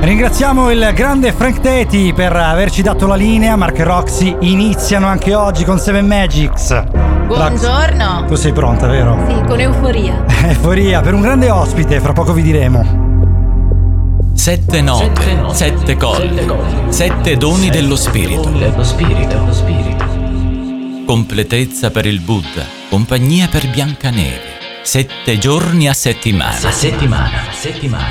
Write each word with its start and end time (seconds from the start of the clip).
Ringraziamo 0.00 0.70
il 0.70 0.92
grande 0.94 1.32
Frank 1.32 1.60
Teti 1.60 2.12
per 2.14 2.34
averci 2.34 2.80
dato 2.82 3.06
la 3.06 3.16
linea. 3.16 3.56
Mark 3.56 3.78
e 3.78 3.84
Roxy 3.84 4.36
iniziano 4.40 5.06
anche 5.06 5.34
oggi 5.34 5.64
con 5.64 5.78
Seven 5.78 6.06
Magics. 6.06 6.84
Buongiorno. 7.26 8.24
Tu 8.26 8.36
sei 8.36 8.52
pronta, 8.52 8.86
vero? 8.86 9.18
Sì, 9.28 9.42
con 9.46 9.58
euforia. 9.60 10.24
Euforia 10.48 11.00
per 11.00 11.14
un 11.14 11.20
grande 11.20 11.50
ospite, 11.50 12.00
fra 12.00 12.12
poco 12.12 12.32
vi 12.32 12.42
diremo. 12.42 13.06
Sette 14.34 14.80
note, 14.80 15.52
sette 15.52 15.96
colle, 15.96 16.46
sette 16.88 17.36
doni 17.36 17.68
dello 17.68 17.96
spirito. 17.96 18.50
Completezza 21.04 21.90
per 21.90 22.06
il 22.06 22.20
Buddha, 22.20 22.64
compagnia 22.88 23.48
per 23.48 23.68
Biancaneve. 23.68 24.57
Sette 24.88 25.36
giorni 25.36 25.86
a 25.86 25.92
settimana. 25.92 26.66
A 26.66 26.70
settimana, 26.70 27.50
a 27.50 27.52
settimana. 27.52 28.10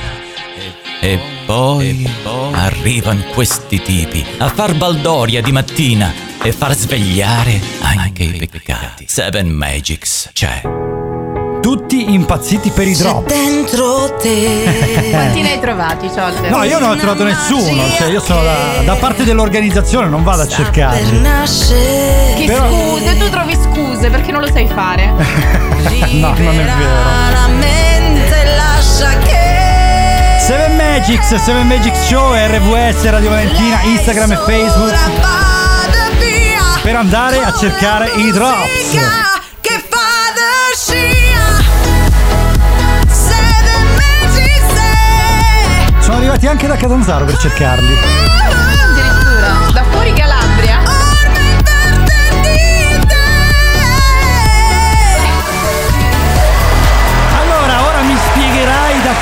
E 1.02 1.20
poi, 1.44 2.08
arrivano 2.52 3.24
questi 3.34 3.82
tipi 3.82 4.24
a 4.38 4.48
far 4.48 4.76
baldoria 4.76 5.42
di 5.42 5.52
mattina 5.52 6.14
e 6.40 6.52
far 6.52 6.76
svegliare 6.76 7.60
anche 7.82 8.26
i 8.26 8.48
peccati. 8.48 9.08
Seven 9.08 9.50
Magics 9.50 10.30
c'è. 10.34 10.87
Tutti 11.68 12.14
impazziti 12.14 12.70
per 12.70 12.88
i 12.88 12.96
drop. 12.96 13.28
dentro 13.28 14.16
te. 14.22 15.10
Quanti 15.12 15.42
ne 15.42 15.52
hai 15.52 15.60
trovati, 15.60 16.10
Ciolte? 16.10 16.48
No, 16.48 16.64
io 16.64 16.80
non 16.80 16.92
ho 16.92 16.96
trovato 16.96 17.26
nessuno, 17.26 17.84
cioè 17.98 18.08
io 18.08 18.22
sono 18.22 18.42
da, 18.42 18.84
da 18.86 18.96
parte 18.96 19.26
dell'organizzazione, 19.26 20.08
non 20.08 20.24
vado 20.24 20.44
a 20.44 20.46
nascere. 20.46 22.36
Che 22.38 22.46
Però- 22.46 22.70
scuse, 22.70 23.18
tu 23.18 23.30
trovi 23.30 23.58
scuse 23.62 24.10
perché 24.10 24.32
non 24.32 24.40
lo 24.40 24.48
sai 24.48 24.66
fare. 24.74 25.12
No, 26.12 26.34
non 26.38 26.60
è 26.60 26.64
vero. 26.64 27.34
La 27.34 27.48
mente 27.50 28.46
lascia 28.56 29.18
che. 29.26 30.40
Seven 30.40 30.74
Magics, 30.78 31.36
Seven 31.36 31.68
Magics 31.68 32.00
Show, 32.08 32.34
RVS, 32.34 33.10
Radio 33.10 33.30
Valentina, 33.30 33.82
Instagram 33.84 34.32
e 34.32 34.38
Facebook 34.38 34.96
per 36.82 36.96
andare 36.96 37.44
a 37.44 37.52
cercare 37.52 38.10
i 38.16 38.32
drops. 38.32 39.36
Arrivati 46.28 46.48
anche 46.48 46.68
da 46.68 46.76
Catanzaro 46.76 47.24
per 47.24 47.38
cercarli. 47.38 47.94
Addirittura, 47.94 49.72
da 49.72 49.84
fuori 49.84 50.10
Calabria. 50.10 50.27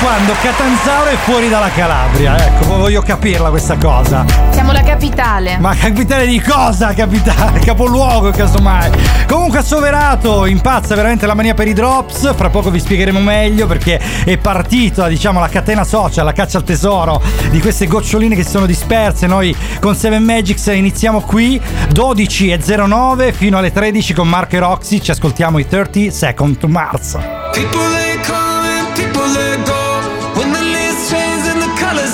Quando 0.00 0.32
Catanzaro 0.40 1.10
è 1.10 1.16
fuori 1.16 1.48
dalla 1.48 1.70
Calabria. 1.70 2.36
Ecco, 2.36 2.76
voglio 2.76 3.02
capirla 3.02 3.50
questa 3.50 3.76
cosa. 3.76 4.24
Siamo 4.50 4.72
la 4.72 4.82
capitale. 4.82 5.58
Ma 5.58 5.74
capitale 5.74 6.26
di 6.26 6.40
cosa? 6.40 6.92
Capitale, 6.92 7.60
capoluogo 7.60 8.30
casomai. 8.30 8.90
Comunque 9.26 9.58
assoverato, 9.58 10.46
impazza 10.46 10.94
veramente 10.94 11.26
la 11.26 11.34
mania 11.34 11.54
per 11.54 11.68
i 11.68 11.72
drops. 11.72 12.34
Fra 12.34 12.50
poco 12.50 12.70
vi 12.70 12.80
spiegheremo 12.80 13.20
meglio 13.20 13.66
perché 13.66 14.00
è 14.24 14.36
partita, 14.38 15.08
diciamo, 15.08 15.40
la 15.40 15.48
catena 15.48 15.84
social, 15.84 16.24
la 16.24 16.32
caccia 16.32 16.58
al 16.58 16.64
tesoro 16.64 17.22
di 17.50 17.60
queste 17.60 17.86
goccioline 17.86 18.34
che 18.34 18.42
si 18.42 18.50
sono 18.50 18.66
disperse. 18.66 19.26
Noi 19.26 19.54
con 19.80 19.94
Seven 19.94 20.22
Magics 20.22 20.66
iniziamo 20.66 21.20
qui 21.20 21.60
12.09 21.92 23.32
fino 23.32 23.58
alle 23.58 23.72
13 23.72 24.14
con 24.14 24.28
Marco 24.28 24.56
e 24.56 24.58
Roxy. 24.58 25.00
Ci 25.00 25.10
ascoltiamo 25.10 25.58
i 25.58 25.66
30 25.66 26.10
Second 26.10 26.58
to 26.58 26.68
Mars. 26.68 27.18
People 27.52 27.90
they 27.90 28.20
come 28.26 28.55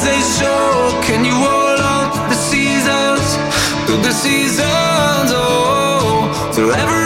they 0.04 0.20
show. 0.38 1.00
Can 1.02 1.24
you 1.24 1.34
hold 1.34 1.80
on 1.80 2.12
to 2.14 2.20
the 2.28 2.34
seasons? 2.34 3.36
Through 3.86 4.02
the 4.02 4.12
seasons, 4.12 5.30
oh. 5.32 6.50
Through 6.54 6.72
every 6.72 7.01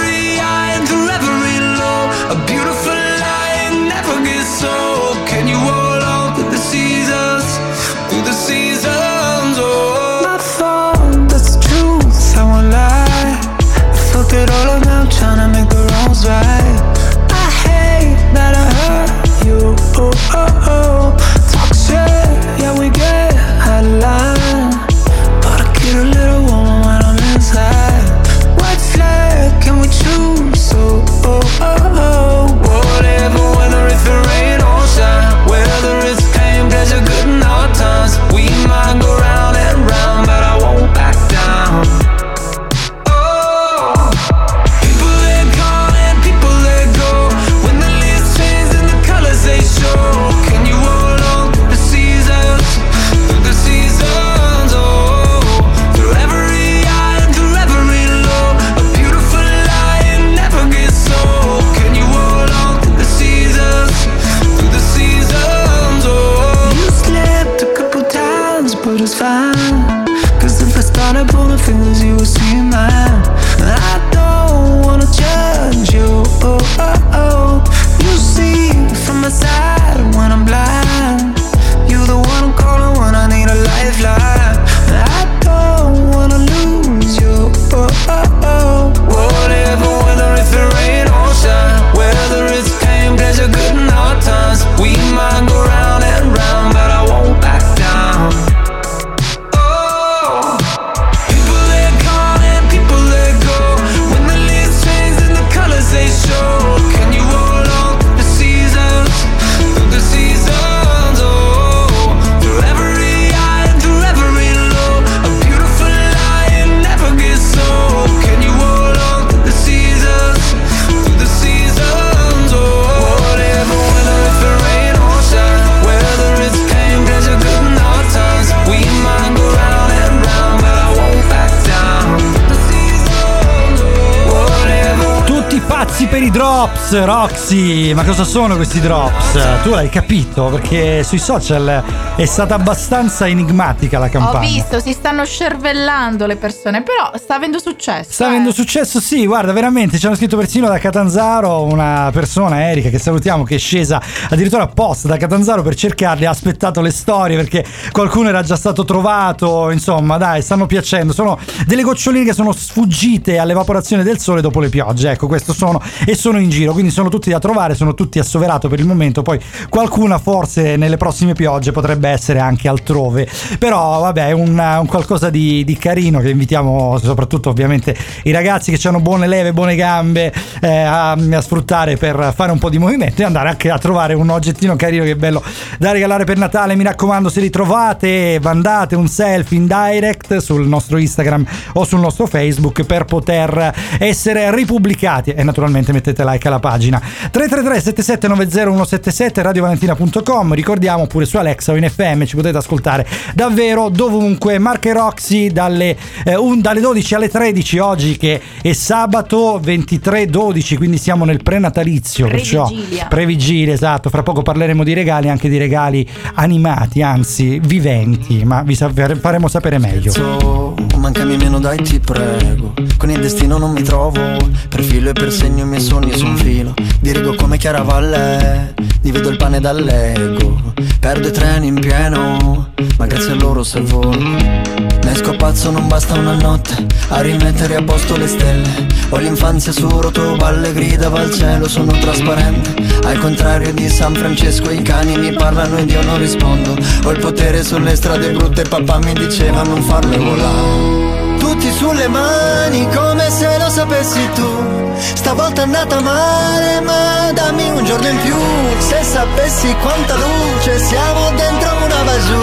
drops, 136.86 137.04
Roxy. 137.04 137.92
Ma 137.94 138.04
cosa 138.04 138.24
sono 138.24 138.54
questi 138.54 138.80
drops? 138.80 139.62
Tu 139.62 139.70
l'hai 139.70 139.88
capito 139.88 140.46
perché 140.46 141.02
sui 141.02 141.18
social 141.18 142.05
è 142.16 142.24
stata 142.24 142.54
abbastanza 142.54 143.28
enigmatica 143.28 143.98
la 143.98 144.06
Ho 144.06 144.08
campagna. 144.08 144.48
visto, 144.48 144.80
si 144.80 144.92
stanno 144.92 145.26
scervellando 145.26 146.24
le 146.24 146.36
persone, 146.36 146.82
però 146.82 147.12
sta 147.18 147.34
avendo 147.34 147.58
successo. 147.58 148.10
Sta 148.10 148.24
eh. 148.24 148.28
avendo 148.28 148.52
successo, 148.52 149.00
sì, 149.00 149.26
guarda, 149.26 149.52
veramente 149.52 149.98
ci 149.98 150.06
hanno 150.06 150.14
scritto 150.14 150.38
persino 150.38 150.66
da 150.66 150.78
Catanzaro 150.78 151.64
una 151.64 152.08
persona, 152.14 152.70
Erika, 152.70 152.88
che 152.88 152.98
salutiamo, 152.98 153.44
che 153.44 153.56
è 153.56 153.58
scesa 153.58 154.00
addirittura 154.30 154.62
apposta 154.62 155.08
da 155.08 155.18
Catanzaro 155.18 155.60
per 155.60 155.74
cercarli, 155.74 156.24
ha 156.24 156.30
aspettato 156.30 156.80
le 156.80 156.90
storie 156.90 157.36
perché 157.36 157.62
qualcuno 157.92 158.30
era 158.30 158.42
già 158.42 158.56
stato 158.56 158.86
trovato, 158.86 159.70
insomma, 159.70 160.16
dai, 160.16 160.40
stanno 160.40 160.64
piacendo. 160.64 161.12
Sono 161.12 161.38
delle 161.66 161.82
goccioline 161.82 162.24
che 162.24 162.32
sono 162.32 162.52
sfuggite 162.52 163.36
all'evaporazione 163.36 164.02
del 164.02 164.18
sole 164.18 164.40
dopo 164.40 164.60
le 164.60 164.70
piogge, 164.70 165.10
ecco, 165.10 165.26
questo 165.26 165.52
sono, 165.52 165.82
e 166.06 166.14
sono 166.14 166.38
in 166.38 166.48
giro, 166.48 166.72
quindi 166.72 166.90
sono 166.90 167.10
tutti 167.10 167.28
da 167.28 167.38
trovare, 167.38 167.74
sono 167.74 167.92
tutti 167.92 168.18
a 168.18 168.22
Soverato 168.22 168.70
per 168.70 168.78
il 168.78 168.86
momento, 168.86 169.20
poi 169.20 169.38
qualcuna 169.68 170.16
forse 170.16 170.76
nelle 170.76 170.96
prossime 170.96 171.34
piogge 171.34 171.72
potrebbe 171.72 172.04
essere 172.08 172.38
anche 172.38 172.68
altrove, 172.68 173.28
però 173.58 174.00
vabbè 174.00 174.28
è 174.28 174.32
un, 174.32 174.58
un 174.58 174.86
qualcosa 174.86 175.30
di, 175.30 175.64
di 175.64 175.76
carino 175.76 176.20
che 176.20 176.30
invitiamo 176.30 176.98
soprattutto 176.98 177.50
ovviamente 177.50 177.96
i 178.24 178.32
ragazzi 178.32 178.72
che 178.72 178.88
hanno 178.88 179.00
buone 179.00 179.26
leve, 179.26 179.52
buone 179.52 179.74
gambe 179.74 180.32
eh, 180.60 180.68
a, 180.68 181.12
a 181.12 181.40
sfruttare 181.40 181.96
per 181.96 182.32
fare 182.34 182.52
un 182.52 182.58
po' 182.58 182.70
di 182.70 182.78
movimento 182.78 183.22
e 183.22 183.24
andare 183.24 183.48
anche 183.48 183.70
a 183.70 183.78
trovare 183.78 184.14
un 184.14 184.28
oggettino 184.30 184.76
carino 184.76 185.04
che 185.04 185.12
è 185.12 185.16
bello 185.16 185.42
da 185.78 185.92
regalare 185.92 186.24
per 186.24 186.36
Natale, 186.36 186.76
mi 186.76 186.84
raccomando 186.84 187.28
se 187.28 187.40
li 187.40 187.50
trovate 187.50 188.38
mandate 188.42 188.94
un 188.94 189.08
selfie 189.08 189.58
in 189.58 189.66
direct 189.66 190.36
sul 190.38 190.66
nostro 190.66 190.98
Instagram 190.98 191.44
o 191.74 191.84
sul 191.84 192.00
nostro 192.00 192.26
Facebook 192.26 192.84
per 192.84 193.04
poter 193.04 193.74
essere 193.98 194.54
ripubblicati. 194.54 195.30
E 195.30 195.42
naturalmente 195.42 195.92
mettete 195.92 196.24
like 196.24 196.46
alla 196.46 196.60
pagina. 196.60 196.98
333 196.98 197.80
7790 197.80 198.86
177 198.86 199.42
radiovalentina.com 199.42 200.54
ricordiamo 200.54 201.06
pure 201.06 201.24
su 201.24 201.36
Alexa 201.36 201.72
o 201.72 201.76
in 201.76 201.84
FM 201.96 202.24
ci 202.24 202.36
potete 202.36 202.58
ascoltare 202.58 203.06
davvero 203.34 203.88
dovunque. 203.88 204.58
Marche 204.58 204.92
Roxy 204.92 205.50
dalle, 205.50 205.96
eh, 206.24 206.36
un- 206.36 206.60
dalle 206.60 206.80
12 206.80 207.14
alle 207.14 207.28
13 207.28 207.78
oggi 207.78 208.16
che 208.16 208.40
è 208.60 208.72
sabato 208.72 209.58
23-12 209.62 210.76
quindi 210.76 210.98
siamo 210.98 211.24
nel 211.24 211.42
prenatalizio 211.42 212.26
perciò 212.28 212.66
Previgilia. 212.66 213.06
previgilia 213.06 213.72
esatto. 213.72 214.10
Fra 214.10 214.22
poco 214.22 214.42
parleremo 214.42 214.84
di 214.84 214.92
regali 214.92 215.28
anche 215.28 215.48
di 215.48 215.56
regali 215.56 216.06
animati 216.34 217.02
anzi 217.02 217.58
viventi 217.62 218.44
ma 218.44 218.62
vi 218.62 218.74
faremo 218.76 219.48
sapere 219.48 219.78
meglio. 219.78 220.12
So, 220.12 220.74
mancami 220.98 221.36
meno 221.36 221.58
dai 221.58 221.78
ti 221.82 221.98
prego. 222.00 222.74
Con 222.96 223.10
il 223.10 223.20
destino 223.20 223.58
non 223.58 223.72
mi 223.72 223.82
trovo 223.82 224.36
Per 224.68 224.82
filo 224.82 225.10
e 225.10 225.12
per 225.12 225.32
segno 225.32 225.64
i 225.64 225.66
miei 225.66 225.80
sogni 225.80 226.12
su 226.16 226.26
un 226.26 226.36
filo. 226.36 226.74
Dirigo 227.00 227.34
come 227.34 227.56
Chiaravalle 227.58 228.74
Divido 229.00 229.28
il 229.28 229.36
pane 229.36 229.60
dall'ego. 229.60 230.72
Perdo 230.98 231.28
i 231.28 231.32
treni 231.32 231.68
in 231.68 231.78
pieno 231.86 232.72
Ma 232.98 233.06
grazie 233.06 233.32
a 233.32 233.34
loro 233.36 233.62
se 233.62 233.80
volo. 233.80 234.10
Ne 234.10 235.12
esco 235.12 235.36
pazzo 235.36 235.70
non 235.70 235.86
basta 235.86 236.14
una 236.14 236.34
notte 236.34 236.84
A 237.08 237.20
rimettere 237.20 237.76
a 237.76 237.82
posto 237.82 238.16
le 238.16 238.26
stelle. 238.26 238.86
Ho 239.10 239.18
l'infanzia 239.18 239.72
su 239.72 239.88
rotoballe 239.88 240.72
Gridava 240.72 241.20
al 241.20 241.32
cielo 241.32 241.68
sono 241.68 241.92
trasparente. 241.92 242.74
Al 243.04 243.18
contrario 243.18 243.72
di 243.72 243.88
San 243.88 244.14
Francesco 244.14 244.70
I 244.70 244.82
cani 244.82 245.16
mi 245.16 245.32
parlano 245.32 245.76
ed 245.76 245.90
io 245.90 246.02
non 246.02 246.18
rispondo. 246.18 246.76
Ho 247.04 247.10
il 247.10 247.20
potere 247.20 247.62
sulle 247.62 247.94
strade 247.94 248.30
brutte 248.32 248.62
Papà 248.62 248.98
mi 248.98 249.12
diceva 249.12 249.62
non 249.62 249.82
farle 249.82 250.16
volare. 250.16 251.38
Tutti 251.38 251.70
sulle 251.70 252.08
mani 252.08 252.88
come 252.92 253.30
se 253.30 253.58
lo 253.58 253.68
sapessi 253.68 254.28
tu 254.34 254.85
Stavolta 255.14 255.60
è 255.60 255.64
andata 255.64 256.00
male 256.00 256.80
ma 256.80 257.30
dammi 257.32 257.70
un 257.70 257.84
giorno 257.84 258.08
in 258.08 258.18
più. 258.22 258.36
Se 258.78 259.02
sapessi 259.02 259.74
quanta 259.82 260.14
luce 260.14 260.78
siamo 260.78 261.30
dentro 261.30 261.70
una 261.84 262.02
bagiù 262.04 262.42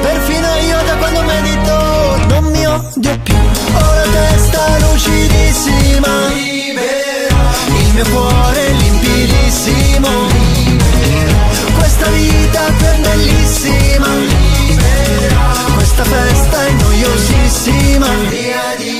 Perfino 0.00 0.46
io 0.68 0.82
da 0.86 0.96
quando 0.96 1.22
medito 1.22 2.16
non 2.28 2.44
mi 2.44 2.66
odio 2.66 3.18
più. 3.22 3.34
Ho 3.34 3.94
la 3.94 4.06
testa 4.12 4.78
lucidissima 4.80 6.08
Il 6.32 7.94
mio 7.94 8.04
cuore 8.10 8.70
limpidissimo 8.72 10.08
Questa 11.78 12.06
vita 12.08 12.66
è 12.66 12.96
bellissima 13.00 14.08
Questa 15.74 16.04
festa 16.04 16.66
è 16.66 16.70
noiosissima. 16.72 18.06
Via 18.28 18.74
di 18.78 18.95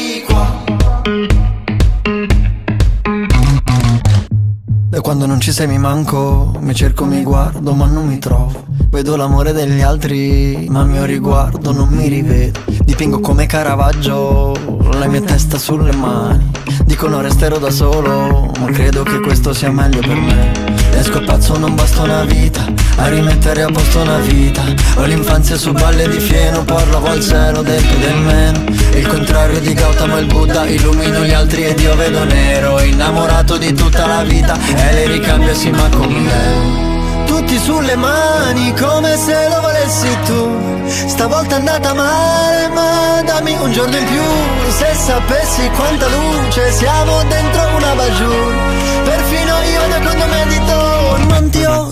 E 4.96 5.00
quando 5.02 5.26
non 5.26 5.40
ci 5.40 5.52
sei 5.52 5.66
mi 5.66 5.76
manco 5.76 6.56
Mi 6.58 6.75
cerco, 6.75 7.04
mi 7.04 7.22
guardo 7.22 7.75
ma 7.75 7.84
non 7.84 8.06
mi 8.06 8.19
trovo. 8.19 8.64
Vedo 8.88 9.14
l'amore 9.14 9.52
degli 9.52 9.82
altri 9.82 10.69
ma 10.70 10.81
a 10.81 10.84
mio 10.84 11.04
riguardo 11.04 11.70
non 11.70 11.88
mi 11.90 12.08
rivedo. 12.08 12.60
Dipingo 12.82 13.20
come 13.20 13.44
Caravaggio 13.44 14.54
la 14.93 15.06
mia 15.06 15.20
testa 15.20 15.58
sulle 15.58 15.94
mani. 15.94 16.50
Dicono 16.87 17.20
resterò 17.20 17.58
da 17.58 17.70
solo 17.70 18.50
ma 18.58 18.66
credo 18.72 19.02
che 19.02 19.20
questo 19.20 19.52
sia 19.52 19.70
meglio 19.70 20.00
per 20.00 20.16
me 20.16 20.75
Esco 20.98 21.20
pazzo 21.20 21.58
non 21.58 21.75
basta 21.75 22.02
una 22.02 22.25
vita 22.25 22.64
A 22.96 23.08
rimettere 23.08 23.62
a 23.62 23.70
posto 23.70 24.00
una 24.00 24.16
vita. 24.19 24.62
Ho 24.96 25.04
l'infanzia 25.04 25.56
su 25.56 25.72
balle 25.72 26.08
di 26.08 26.19
fieno 26.19 26.64
Parlavo 26.64 27.08
al 27.08 27.22
del 27.62 27.82
più 27.82 27.98
del 27.98 28.16
meno. 28.16 28.64
Il 28.94 29.06
contrario 29.06 29.60
di 29.60 29.75
Gautama 29.75 30.19
il 30.19 30.26
Buddha 30.26 30.64
Illumino 30.64 31.22
gli 31.22 31.32
altri 31.32 31.64
ed 31.64 31.78
io 31.81 31.94
vedo 31.96 32.25
nero 32.25 32.81
Innamorato 32.81 33.58
di 33.58 33.75
tutta 33.75 34.06
la 34.06 34.22
vita. 34.22 34.56
E 34.75 34.93
le 34.94 35.06
ricambio 35.08 35.54
sì 35.54 35.70
ma 35.70 35.87
con 35.90 36.10
me. 36.10 37.25
Tutti 37.26 37.58
sulle 37.58 37.96
mani 37.96 38.72
come 38.75 39.16
se 39.19 39.49
lo 39.50 39.60
volessi 39.60 40.08
tu. 40.25 40.88
Stavolta 41.08 41.56
è 41.56 41.58
andata 41.58 41.92
male 41.92 42.69
ma 42.69 43.22
dammi 43.22 43.54
un 43.60 43.70
giorno 43.70 43.96
in 43.96 44.04
più. 44.06 44.22
Se 44.70 44.94
sapessi 44.94 45.69
quanta 45.76 46.06
luce 46.06 46.72
siamo 46.72 47.22
dentro 47.25 47.76
una 47.76 47.94
bagiù 47.94 48.65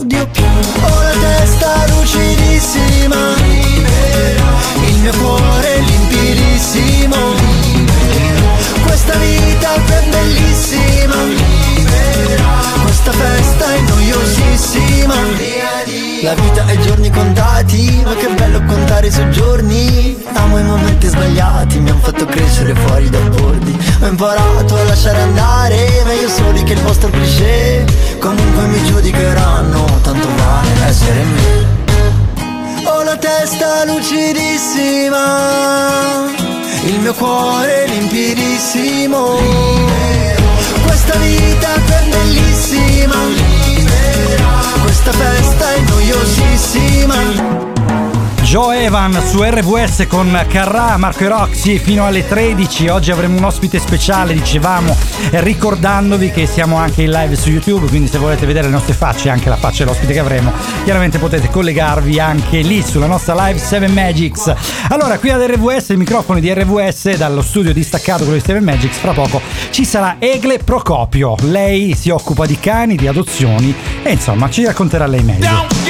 odio 0.05 0.27
più 0.29 0.45
Ho 0.45 1.03
la 1.03 1.13
testa 1.21 1.87
lucidissima 1.89 3.35
Il 4.87 4.97
mio 5.01 5.13
cuore 5.23 5.79
limpidissimo. 5.81 7.17
Questa 8.85 9.15
vita 9.17 9.75
è 9.75 10.05
bellissima 10.11 11.53
questa 12.83 13.13
festa 13.13 13.75
è 13.75 13.81
noiosissima 13.81 15.15
La 16.25 16.33
vita 16.33 16.65
è 16.65 16.79
giorni 16.79 17.11
contati 17.11 18.01
Ma 18.03 18.15
che 18.15 18.29
bello 18.29 18.63
contare 18.65 19.11
su 19.11 19.29
giorni 19.29 20.17
Amo 20.33 20.59
i 20.59 20.63
momenti 20.63 21.07
sbagliati 21.07 21.79
Mi 21.81 21.91
hanno 21.91 22.01
fatto 22.01 22.25
crescere 22.25 22.75
fuori 22.75 23.11
dai 23.11 23.29
bordi. 23.29 23.79
Ho 24.01 24.07
imparato 24.07 24.75
a 24.75 24.85
lasciare 24.85 25.21
andare 25.21 26.03
Meglio 26.07 26.31
soli 26.31 26.63
che 26.63 26.73
il 26.73 26.81
vostro 26.81 27.11
cliché. 27.11 27.85
Comunque 28.19 28.63
mi 28.69 28.83
giudicheranno 28.85 29.85
Tanto 30.01 30.29
vale 30.35 30.87
essere 30.87 31.25
me. 31.25 31.67
Ho 32.87 33.03
la 33.03 33.19
testa 33.19 33.85
lucidissima 33.85 35.21
Il 36.87 37.01
mio 37.01 37.13
cuore 37.13 37.87
limpidissimo. 37.87 39.37
Questa 40.87 41.17
vita 41.17 41.75
è 41.75 42.09
bellissima 42.09 43.54
Questa 45.05 45.23
festa 45.23 45.75
è 45.75 45.81
noiosissima 45.81 47.74
Joe 48.55 48.85
Evan 48.85 49.21
su 49.27 49.43
RVS 49.43 50.07
con 50.07 50.31
Carrà, 50.49 50.97
Marco 50.97 51.25
e 51.25 51.27
Roxy 51.27 51.79
fino 51.79 52.07
alle 52.07 52.25
13. 52.25 52.87
Oggi 52.87 53.11
avremo 53.11 53.37
un 53.37 53.43
ospite 53.43 53.81
speciale, 53.81 54.33
dicevamo, 54.33 54.97
ricordandovi 55.31 56.31
che 56.31 56.47
siamo 56.47 56.77
anche 56.77 57.03
in 57.03 57.11
live 57.11 57.35
su 57.35 57.51
YouTube, 57.51 57.89
quindi 57.89 58.07
se 58.07 58.19
volete 58.19 58.47
vedere 58.47 58.69
le 58.69 58.73
nostre 58.73 58.95
facce 58.95 59.29
anche 59.29 59.49
la 59.49 59.57
faccia 59.57 59.83
dell'ospite 59.83 60.13
che 60.13 60.21
avremo, 60.21 60.53
chiaramente 60.85 61.19
potete 61.19 61.51
collegarvi 61.51 62.21
anche 62.21 62.61
lì 62.61 62.81
sulla 62.81 63.07
nostra 63.07 63.35
live 63.35 63.59
7 63.59 63.89
Magics. 63.89 64.55
Allora, 64.91 65.19
qui 65.19 65.31
ad 65.31 65.43
RVS, 65.43 65.89
i 65.89 65.97
microfoni 65.97 66.41
di 66.41 66.55
RVS 66.55 67.17
dallo 67.17 67.43
studio 67.43 67.73
distaccato 67.73 68.23
quello 68.23 68.39
di 68.39 68.45
7 68.45 68.61
Magics, 68.61 68.99
fra 68.99 69.11
poco 69.11 69.41
ci 69.71 69.85
sarà 69.85 70.15
Egle 70.21 70.59
Procopio. 70.59 71.35
Lei 71.41 71.97
si 71.97 72.11
occupa 72.11 72.47
di 72.47 72.61
cani, 72.61 72.95
di 72.95 73.09
adozioni 73.09 73.75
e 74.05 74.13
insomma 74.13 74.49
ci 74.49 74.65
racconterà 74.65 75.09
lei 75.09 75.25
meglio. 75.25 75.84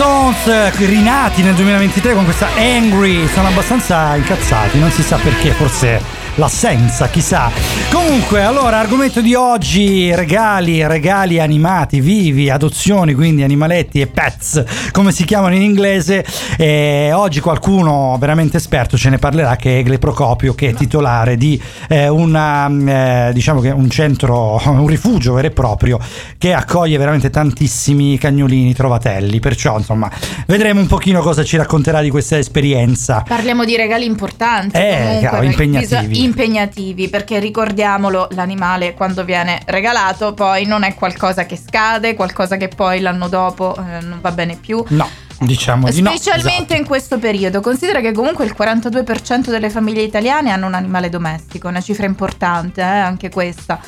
Stones, 0.00 0.46
eh, 0.46 0.86
rinati 0.86 1.42
nel 1.42 1.52
2023 1.52 2.14
con 2.14 2.24
questa 2.24 2.48
Angry, 2.56 3.28
sono 3.28 3.48
abbastanza 3.48 4.16
incazzati, 4.16 4.78
non 4.78 4.90
si 4.90 5.02
sa 5.02 5.18
perché, 5.18 5.50
forse 5.50 6.19
l'assenza, 6.36 7.08
chissà. 7.08 7.50
Comunque, 7.90 8.42
allora, 8.42 8.78
argomento 8.78 9.20
di 9.20 9.34
oggi, 9.34 10.14
regali, 10.14 10.86
regali 10.86 11.40
animati, 11.40 12.00
vivi, 12.00 12.48
adozioni, 12.50 13.14
quindi 13.14 13.42
animaletti 13.42 14.00
e 14.00 14.06
pets, 14.06 14.64
come 14.92 15.12
si 15.12 15.24
chiamano 15.24 15.54
in 15.54 15.62
inglese. 15.62 16.24
E 16.56 17.10
oggi 17.12 17.40
qualcuno 17.40 18.16
veramente 18.18 18.56
esperto 18.58 18.96
ce 18.96 19.10
ne 19.10 19.18
parlerà, 19.18 19.56
che 19.56 19.76
è 19.76 19.78
Egle 19.78 19.98
Procopio, 19.98 20.54
che 20.54 20.68
è 20.68 20.74
titolare 20.74 21.36
di 21.36 21.60
eh, 21.88 22.08
una, 22.08 23.28
eh, 23.28 23.32
diciamo 23.32 23.60
che 23.60 23.70
un 23.70 23.90
centro, 23.90 24.60
un 24.64 24.86
rifugio 24.86 25.34
vero 25.34 25.48
e 25.48 25.50
proprio, 25.50 25.98
che 26.38 26.52
accoglie 26.52 26.96
veramente 26.96 27.30
tantissimi 27.30 28.18
cagnolini 28.18 28.74
trovatelli. 28.74 29.40
Perciò, 29.40 29.76
insomma, 29.76 30.10
vedremo 30.46 30.80
un 30.80 30.86
pochino 30.86 31.20
cosa 31.20 31.44
ci 31.44 31.56
racconterà 31.56 32.00
di 32.00 32.10
questa 32.10 32.38
esperienza. 32.38 33.24
Parliamo 33.26 33.64
di 33.64 33.76
regali 33.76 34.04
importanti. 34.04 34.76
Eh, 34.76 35.26
comunque, 35.28 35.64
impegnativi. 35.64 36.06
bisog- 36.06 36.19
impegnativi, 36.22 37.08
perché 37.08 37.38
ricordiamolo, 37.38 38.28
l'animale 38.32 38.94
quando 38.94 39.24
viene 39.24 39.60
regalato 39.66 40.34
poi 40.34 40.66
non 40.66 40.82
è 40.82 40.94
qualcosa 40.94 41.46
che 41.46 41.56
scade, 41.56 42.14
qualcosa 42.14 42.56
che 42.56 42.68
poi 42.68 43.00
l'anno 43.00 43.28
dopo 43.28 43.74
eh, 43.76 44.00
non 44.02 44.18
va 44.20 44.30
bene 44.32 44.56
più. 44.56 44.82
No, 44.88 45.08
diciamo 45.38 45.88
di 45.90 46.02
no. 46.02 46.10
Specialmente 46.10 46.62
esatto. 46.62 46.80
in 46.80 46.86
questo 46.86 47.18
periodo, 47.18 47.60
considera 47.60 48.00
che 48.00 48.12
comunque 48.12 48.44
il 48.44 48.54
42% 48.56 49.50
delle 49.50 49.70
famiglie 49.70 50.02
italiane 50.02 50.50
hanno 50.50 50.66
un 50.66 50.74
animale 50.74 51.08
domestico, 51.08 51.68
una 51.68 51.80
cifra 51.80 52.06
importante, 52.06 52.80
eh, 52.80 52.84
anche 52.84 53.28
questa. 53.28 53.80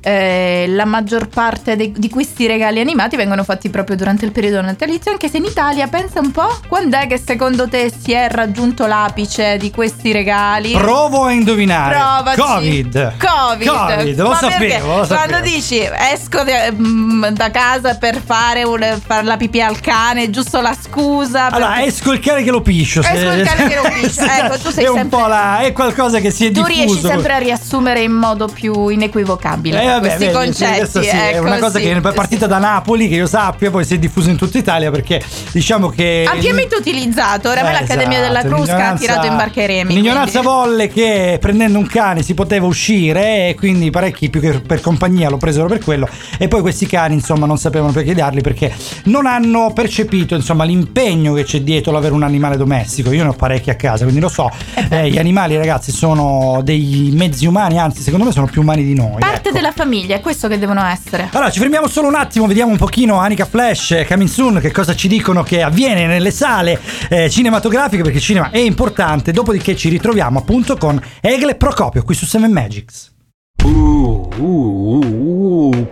Eh, 0.00 0.66
la 0.68 0.84
maggior 0.84 1.26
parte 1.28 1.74
dei- 1.76 1.92
di 1.96 2.08
questi 2.08 2.46
regali 2.46 2.78
animati 2.80 3.16
vengono 3.16 3.42
fatti 3.42 3.68
proprio 3.68 3.96
durante 3.96 4.24
il 4.24 4.30
periodo 4.32 4.60
natalizio, 4.60 5.10
anche 5.10 5.28
se 5.28 5.38
in 5.38 5.44
Italia, 5.44 5.88
pensa 5.88 6.20
un 6.20 6.30
po', 6.30 6.48
quando 6.68 6.96
è 6.96 7.06
che 7.08 7.20
secondo 7.24 7.68
te 7.68 7.90
si 8.00 8.12
è 8.12 8.28
raggiunto 8.30 8.86
l'apice 8.86 9.56
di 9.58 9.70
questi 9.72 10.12
regali? 10.12 10.70
Provo 10.72 11.24
a 11.24 11.32
indovinare. 11.32 11.96
Provaci. 11.96 12.40
Covid. 12.40 13.12
Covid. 13.18 13.68
Covid, 13.68 14.20
lo 14.20 14.28
Ma 14.28 14.36
sapevo, 14.36 14.96
lo 14.98 15.04
sapevo. 15.04 15.26
Quando 15.26 15.40
dici 15.48 15.80
esco 16.12 16.42
de- 16.44 16.72
mm, 16.72 17.24
da 17.28 17.50
casa 17.50 17.96
per 17.96 18.20
fare, 18.24 18.62
un- 18.62 19.00
fare 19.04 19.24
la 19.24 19.36
pipì 19.36 19.60
al 19.60 19.80
cane, 19.80 20.30
giusto 20.30 20.60
la 20.60 20.76
scusa. 20.80 21.46
Allora, 21.50 21.72
perché- 21.72 21.86
esco 21.88 22.12
il 22.12 22.20
cane 22.20 22.42
che 22.44 22.50
lo 22.50 22.62
piscio. 22.62 23.00
Esco 23.00 23.16
se- 23.16 23.34
il 23.36 23.46
cane 23.46 23.68
che 23.68 23.74
lo 23.74 23.82
piscio. 24.00 24.22
Ecco, 24.22 24.58
tu 24.58 24.70
sei 24.70 24.84
è 24.84 24.88
un 24.88 24.96
sempre- 24.96 25.18
po' 25.18 25.26
la. 25.26 25.58
È 25.58 25.72
qualcosa 25.72 26.20
che 26.20 26.30
si 26.30 26.46
è 26.46 26.50
tu 26.52 26.62
diffuso. 26.62 26.72
riesci 26.86 27.00
sempre 27.06 27.32
a 27.34 27.38
riassumere 27.38 28.00
in 28.00 28.12
modo 28.12 28.46
più 28.46 28.88
inequivocabile 28.88 29.82
Eh, 29.82 29.87
vabbè, 29.92 30.00
questi 30.00 30.24
sì, 30.26 30.30
concetti. 30.30 31.02
sì, 31.04 31.06
è 31.06 31.30
ecco, 31.34 31.46
una 31.46 31.58
cosa 31.58 31.78
che 31.78 31.96
è 31.96 32.00
partita 32.00 32.46
da 32.46 32.58
Napoli, 32.58 33.08
che 33.08 33.16
io 33.16 33.26
sappia, 33.26 33.70
poi 33.70 33.84
si 33.84 33.94
è 33.94 33.98
diffusa 33.98 34.30
in 34.30 34.36
tutta 34.36 34.58
Italia 34.58 34.90
perché 34.90 35.22
diciamo 35.52 35.88
che. 35.88 36.26
Ampiamente 36.28 36.76
utilizzato. 36.76 37.48
Oramai 37.48 37.74
Eh, 37.74 37.80
l'Accademia 37.80 38.20
della 38.20 38.40
esatto, 38.40 38.54
Crusca 38.54 38.88
ha 38.88 38.94
tirato 38.94 39.26
in 39.26 39.36
barca 39.36 39.62
i 39.62 39.66
remi. 39.66 39.94
L'ignoranza 39.94 40.40
quindi- 40.40 40.48
volle 40.48 40.88
che 40.88 41.38
prendendo 41.40 41.78
un 41.78 41.86
cane 41.86 42.22
si 42.22 42.34
poteva 42.34 42.66
uscire 42.66 43.48
e 43.48 43.54
quindi 43.54 43.90
parecchi 43.90 44.30
più 44.30 44.40
che 44.40 44.60
per 44.60 44.80
compagnia 44.80 45.28
lo 45.28 45.36
presero 45.36 45.66
per 45.66 45.80
quello 45.80 46.08
e 46.38 46.48
poi 46.48 46.60
questi 46.60 46.86
cani 46.86 47.14
insomma 47.14 47.46
non 47.46 47.58
sapevano 47.58 47.92
perché 47.92 48.14
darli 48.14 48.40
perché 48.40 48.72
non 49.04 49.26
hanno 49.26 49.72
percepito 49.72 50.34
insomma 50.34 50.64
l'impegno 50.64 51.32
che 51.34 51.44
c'è 51.44 51.60
dietro 51.60 51.92
l'avere 51.92 52.14
un 52.14 52.22
animale 52.22 52.56
domestico. 52.56 53.12
Io 53.12 53.22
ne 53.22 53.30
ho 53.30 53.34
parecchi 53.34 53.70
a 53.70 53.74
casa 53.74 54.04
quindi 54.04 54.20
lo 54.20 54.28
so. 54.28 54.50
Eh, 54.90 55.10
gli 55.10 55.18
animali 55.18 55.56
ragazzi 55.56 55.92
sono 55.92 56.60
dei 56.62 57.10
mezzi 57.12 57.46
umani, 57.46 57.78
anzi 57.78 58.02
secondo 58.02 58.24
me 58.24 58.32
sono 58.32 58.46
più 58.46 58.62
umani 58.62 58.84
di 58.84 58.94
noi. 58.94 59.18
Parte 59.18 59.48
ecco. 59.48 59.52
della 59.52 59.72
famiglia, 59.78 60.16
è 60.16 60.20
questo 60.20 60.48
che 60.48 60.58
devono 60.58 60.84
essere. 60.84 61.28
Allora, 61.32 61.52
ci 61.52 61.60
fermiamo 61.60 61.86
solo 61.86 62.08
un 62.08 62.16
attimo, 62.16 62.48
vediamo 62.48 62.72
un 62.72 62.78
pochino 62.78 63.20
Anica 63.20 63.44
Flash, 63.44 63.92
eh, 63.92 64.06
Coming 64.08 64.28
Soon, 64.28 64.58
che 64.60 64.72
cosa 64.72 64.96
ci 64.96 65.06
dicono 65.06 65.44
che 65.44 65.62
avviene 65.62 66.06
nelle 66.06 66.32
sale 66.32 66.80
eh, 67.08 67.30
cinematografiche, 67.30 68.02
perché 68.02 68.18
il 68.18 68.24
cinema 68.24 68.50
è 68.50 68.58
importante. 68.58 69.30
Dopodiché 69.30 69.76
ci 69.76 69.88
ritroviamo 69.88 70.40
appunto 70.40 70.76
con 70.76 71.00
Egle 71.20 71.54
Procopio 71.54 72.02
qui 72.02 72.16
su 72.16 72.26
Seven 72.26 72.50
Magics. 72.50 73.14
Ooh, 73.64 74.28
ooh, 74.36 75.00
ooh, 75.04 75.70
ooh. 75.70 75.88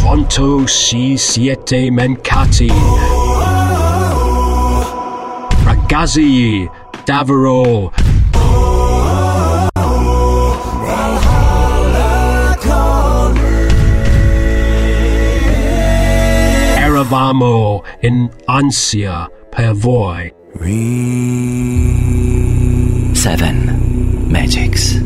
Quanto 0.00 0.66
si 0.66 1.16
siete 1.18 1.90
mancati? 1.90 2.72
Ragazzi, 5.64 6.66
davvero. 7.04 7.92
Eravamo 17.10 17.82
in 18.02 18.30
ansia 18.44 19.28
per 19.50 19.74
voi. 19.74 20.32
Seven 23.14 24.26
Magics. 24.28 25.02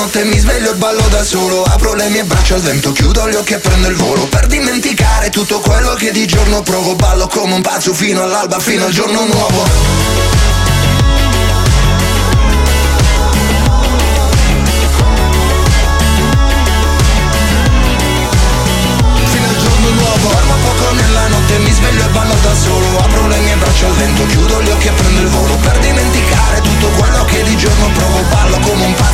Notte, 0.00 0.24
mi 0.24 0.38
sveglio 0.38 0.72
e 0.72 0.74
ballo 0.76 1.06
da 1.08 1.22
solo. 1.22 1.62
Apro 1.62 1.94
le 1.94 2.08
mie 2.08 2.24
braccia 2.24 2.54
al 2.54 2.62
vento, 2.62 2.92
chiudo 2.92 3.28
gli 3.28 3.34
occhi 3.34 3.52
e 3.52 3.58
prendo 3.58 3.88
il 3.88 3.96
volo. 3.96 4.26
Per 4.26 4.46
dimenticare 4.46 5.28
tutto 5.30 5.60
quello 5.60 5.94
che 5.94 6.10
di 6.10 6.26
giorno 6.26 6.62
provo 6.62 6.94
Ballo 6.94 7.26
come 7.26 7.54
un 7.54 7.60
pazzo 7.60 7.92
fino 7.92 8.22
all'alba, 8.22 8.58
fino 8.58 8.86
al 8.86 8.92
giorno 8.92 9.24
nuovo 9.26 10.49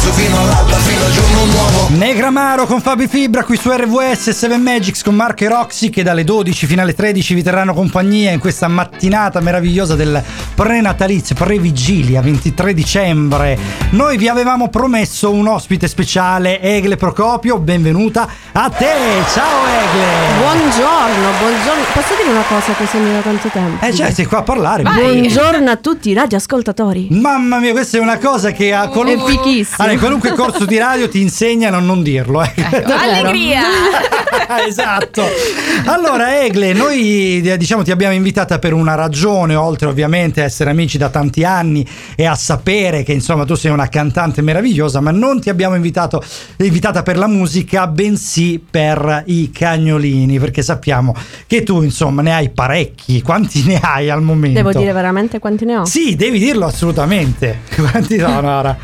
pazzo 0.07 0.12
fino 0.12 0.38
all'alba, 0.38 0.77
fino 0.77 1.05
al 1.05 1.12
giorno 1.12 1.45
nuovo 1.45 1.88
Negramaro 1.88 2.66
con 2.66 2.81
Fabi 2.81 3.09
Fibra 3.09 3.45
qui 3.45 3.57
su 3.57 3.71
RVS 3.71 4.31
7 4.31 4.57
Magics 4.57 5.03
con 5.03 5.14
Marco 5.14 5.45
e 5.45 5.49
Roxy 5.49 5.90
che 5.90 6.03
dalle 6.03 6.25
12 6.25 6.66
fino 6.66 6.83
alle 6.83 6.95
13 6.95 7.35
vi 7.35 7.42
terranno 7.42 7.75
compagnia 7.75 8.31
in 8.31 8.38
questa 8.38 8.69
mattinata 8.69 9.40
meravigliosa 9.40 9.95
del 9.95 10.23
prenatalizio, 10.55 11.35
pre-vigilia 11.35 12.21
23 12.21 12.75
dicembre. 12.75 13.59
Noi 13.90 14.16
vi 14.16 14.29
avevamo 14.29 14.69
promesso 14.69 15.31
un 15.31 15.47
ospite 15.47 15.88
speciale, 15.88 16.61
Egle 16.61 16.97
Procopio, 16.97 17.59
benvenuta 17.59 18.29
a 18.53 18.69
te. 18.71 18.95
Ciao 19.33 19.64
Egle. 19.66 20.38
Buongiorno, 20.38 21.31
buongiorno. 21.38 21.85
Posso 21.92 22.14
dire 22.16 22.31
una 22.31 22.45
cosa 22.49 22.73
che 22.73 22.87
sembra 22.87 23.12
da 23.14 23.21
tanto 23.21 23.49
tempo? 23.49 23.85
Eh 23.85 23.95
cioè, 23.95 24.11
sei 24.12 24.25
qua 24.25 24.38
a 24.38 24.42
parlare. 24.42 24.83
Buongiorno 24.83 25.71
a 25.71 25.77
tutti 25.77 26.11
i 26.11 26.14
radioascoltatori. 26.14 27.09
Mamma 27.11 27.59
mia, 27.59 27.73
questa 27.73 27.99
è 27.99 28.01
una 28.01 28.19
cosa 28.19 28.51
che 28.53 28.73
a 28.73 28.88
qualunque, 28.88 29.33
È 29.33 29.37
fichissimo. 29.37 29.77
Allora, 29.79 29.95
in 29.96 30.02
qualunque 30.02 30.32
corso 30.32 30.66
di 30.66 30.76
radio 30.76 31.09
ti 31.09 31.22
insegnano 31.22 31.78
a 31.78 31.80
non 31.80 32.02
dirlo. 32.02 32.42
eh. 32.42 32.52
Allegria! 32.85 33.62
esatto. 34.68 35.22
Allora, 35.87 36.44
Egle, 36.44 36.74
noi 36.74 37.40
eh, 37.42 37.56
diciamo 37.56 37.82
ti 37.82 37.90
abbiamo 37.90 38.12
invitata 38.12 38.59
per 38.59 38.74
una 38.74 38.94
ragione, 38.94 39.54
oltre 39.54 39.88
ovviamente 39.88 40.42
a 40.42 40.44
essere 40.44 40.68
amici 40.68 40.98
da 40.98 41.09
tanti 41.09 41.44
anni 41.44 41.87
e 42.14 42.26
a 42.26 42.35
sapere 42.35 43.04
che 43.04 43.12
insomma 43.12 43.46
tu 43.46 43.54
sei 43.54 43.70
una 43.72 43.88
cantante 43.88 44.42
meravigliosa, 44.42 45.00
ma 45.00 45.11
non 45.12 45.40
ti 45.40 45.48
abbiamo 45.48 45.74
invitato, 45.76 46.22
invitata 46.59 47.02
per 47.02 47.16
la 47.16 47.26
musica, 47.26 47.87
bensì 47.87 48.62
per 48.70 49.22
i 49.26 49.50
cagnolini, 49.50 50.38
perché 50.38 50.61
sappiamo 50.61 51.14
che 51.46 51.62
tu 51.62 51.82
insomma 51.82 52.20
ne 52.20 52.35
hai 52.35 52.50
parecchi. 52.50 53.22
Quanti 53.22 53.64
ne 53.64 53.80
hai 53.82 54.11
al 54.11 54.20
momento? 54.20 54.61
Devo 54.62 54.78
dire 54.78 54.92
veramente 54.92 55.38
quanti 55.38 55.64
ne 55.64 55.78
ho? 55.78 55.85
Sì, 55.87 56.16
devi 56.16 56.38
dirlo 56.38 56.66
assolutamente. 56.66 57.61
Quanti 57.74 58.18
sono 58.18 58.59
ora? 58.59 58.76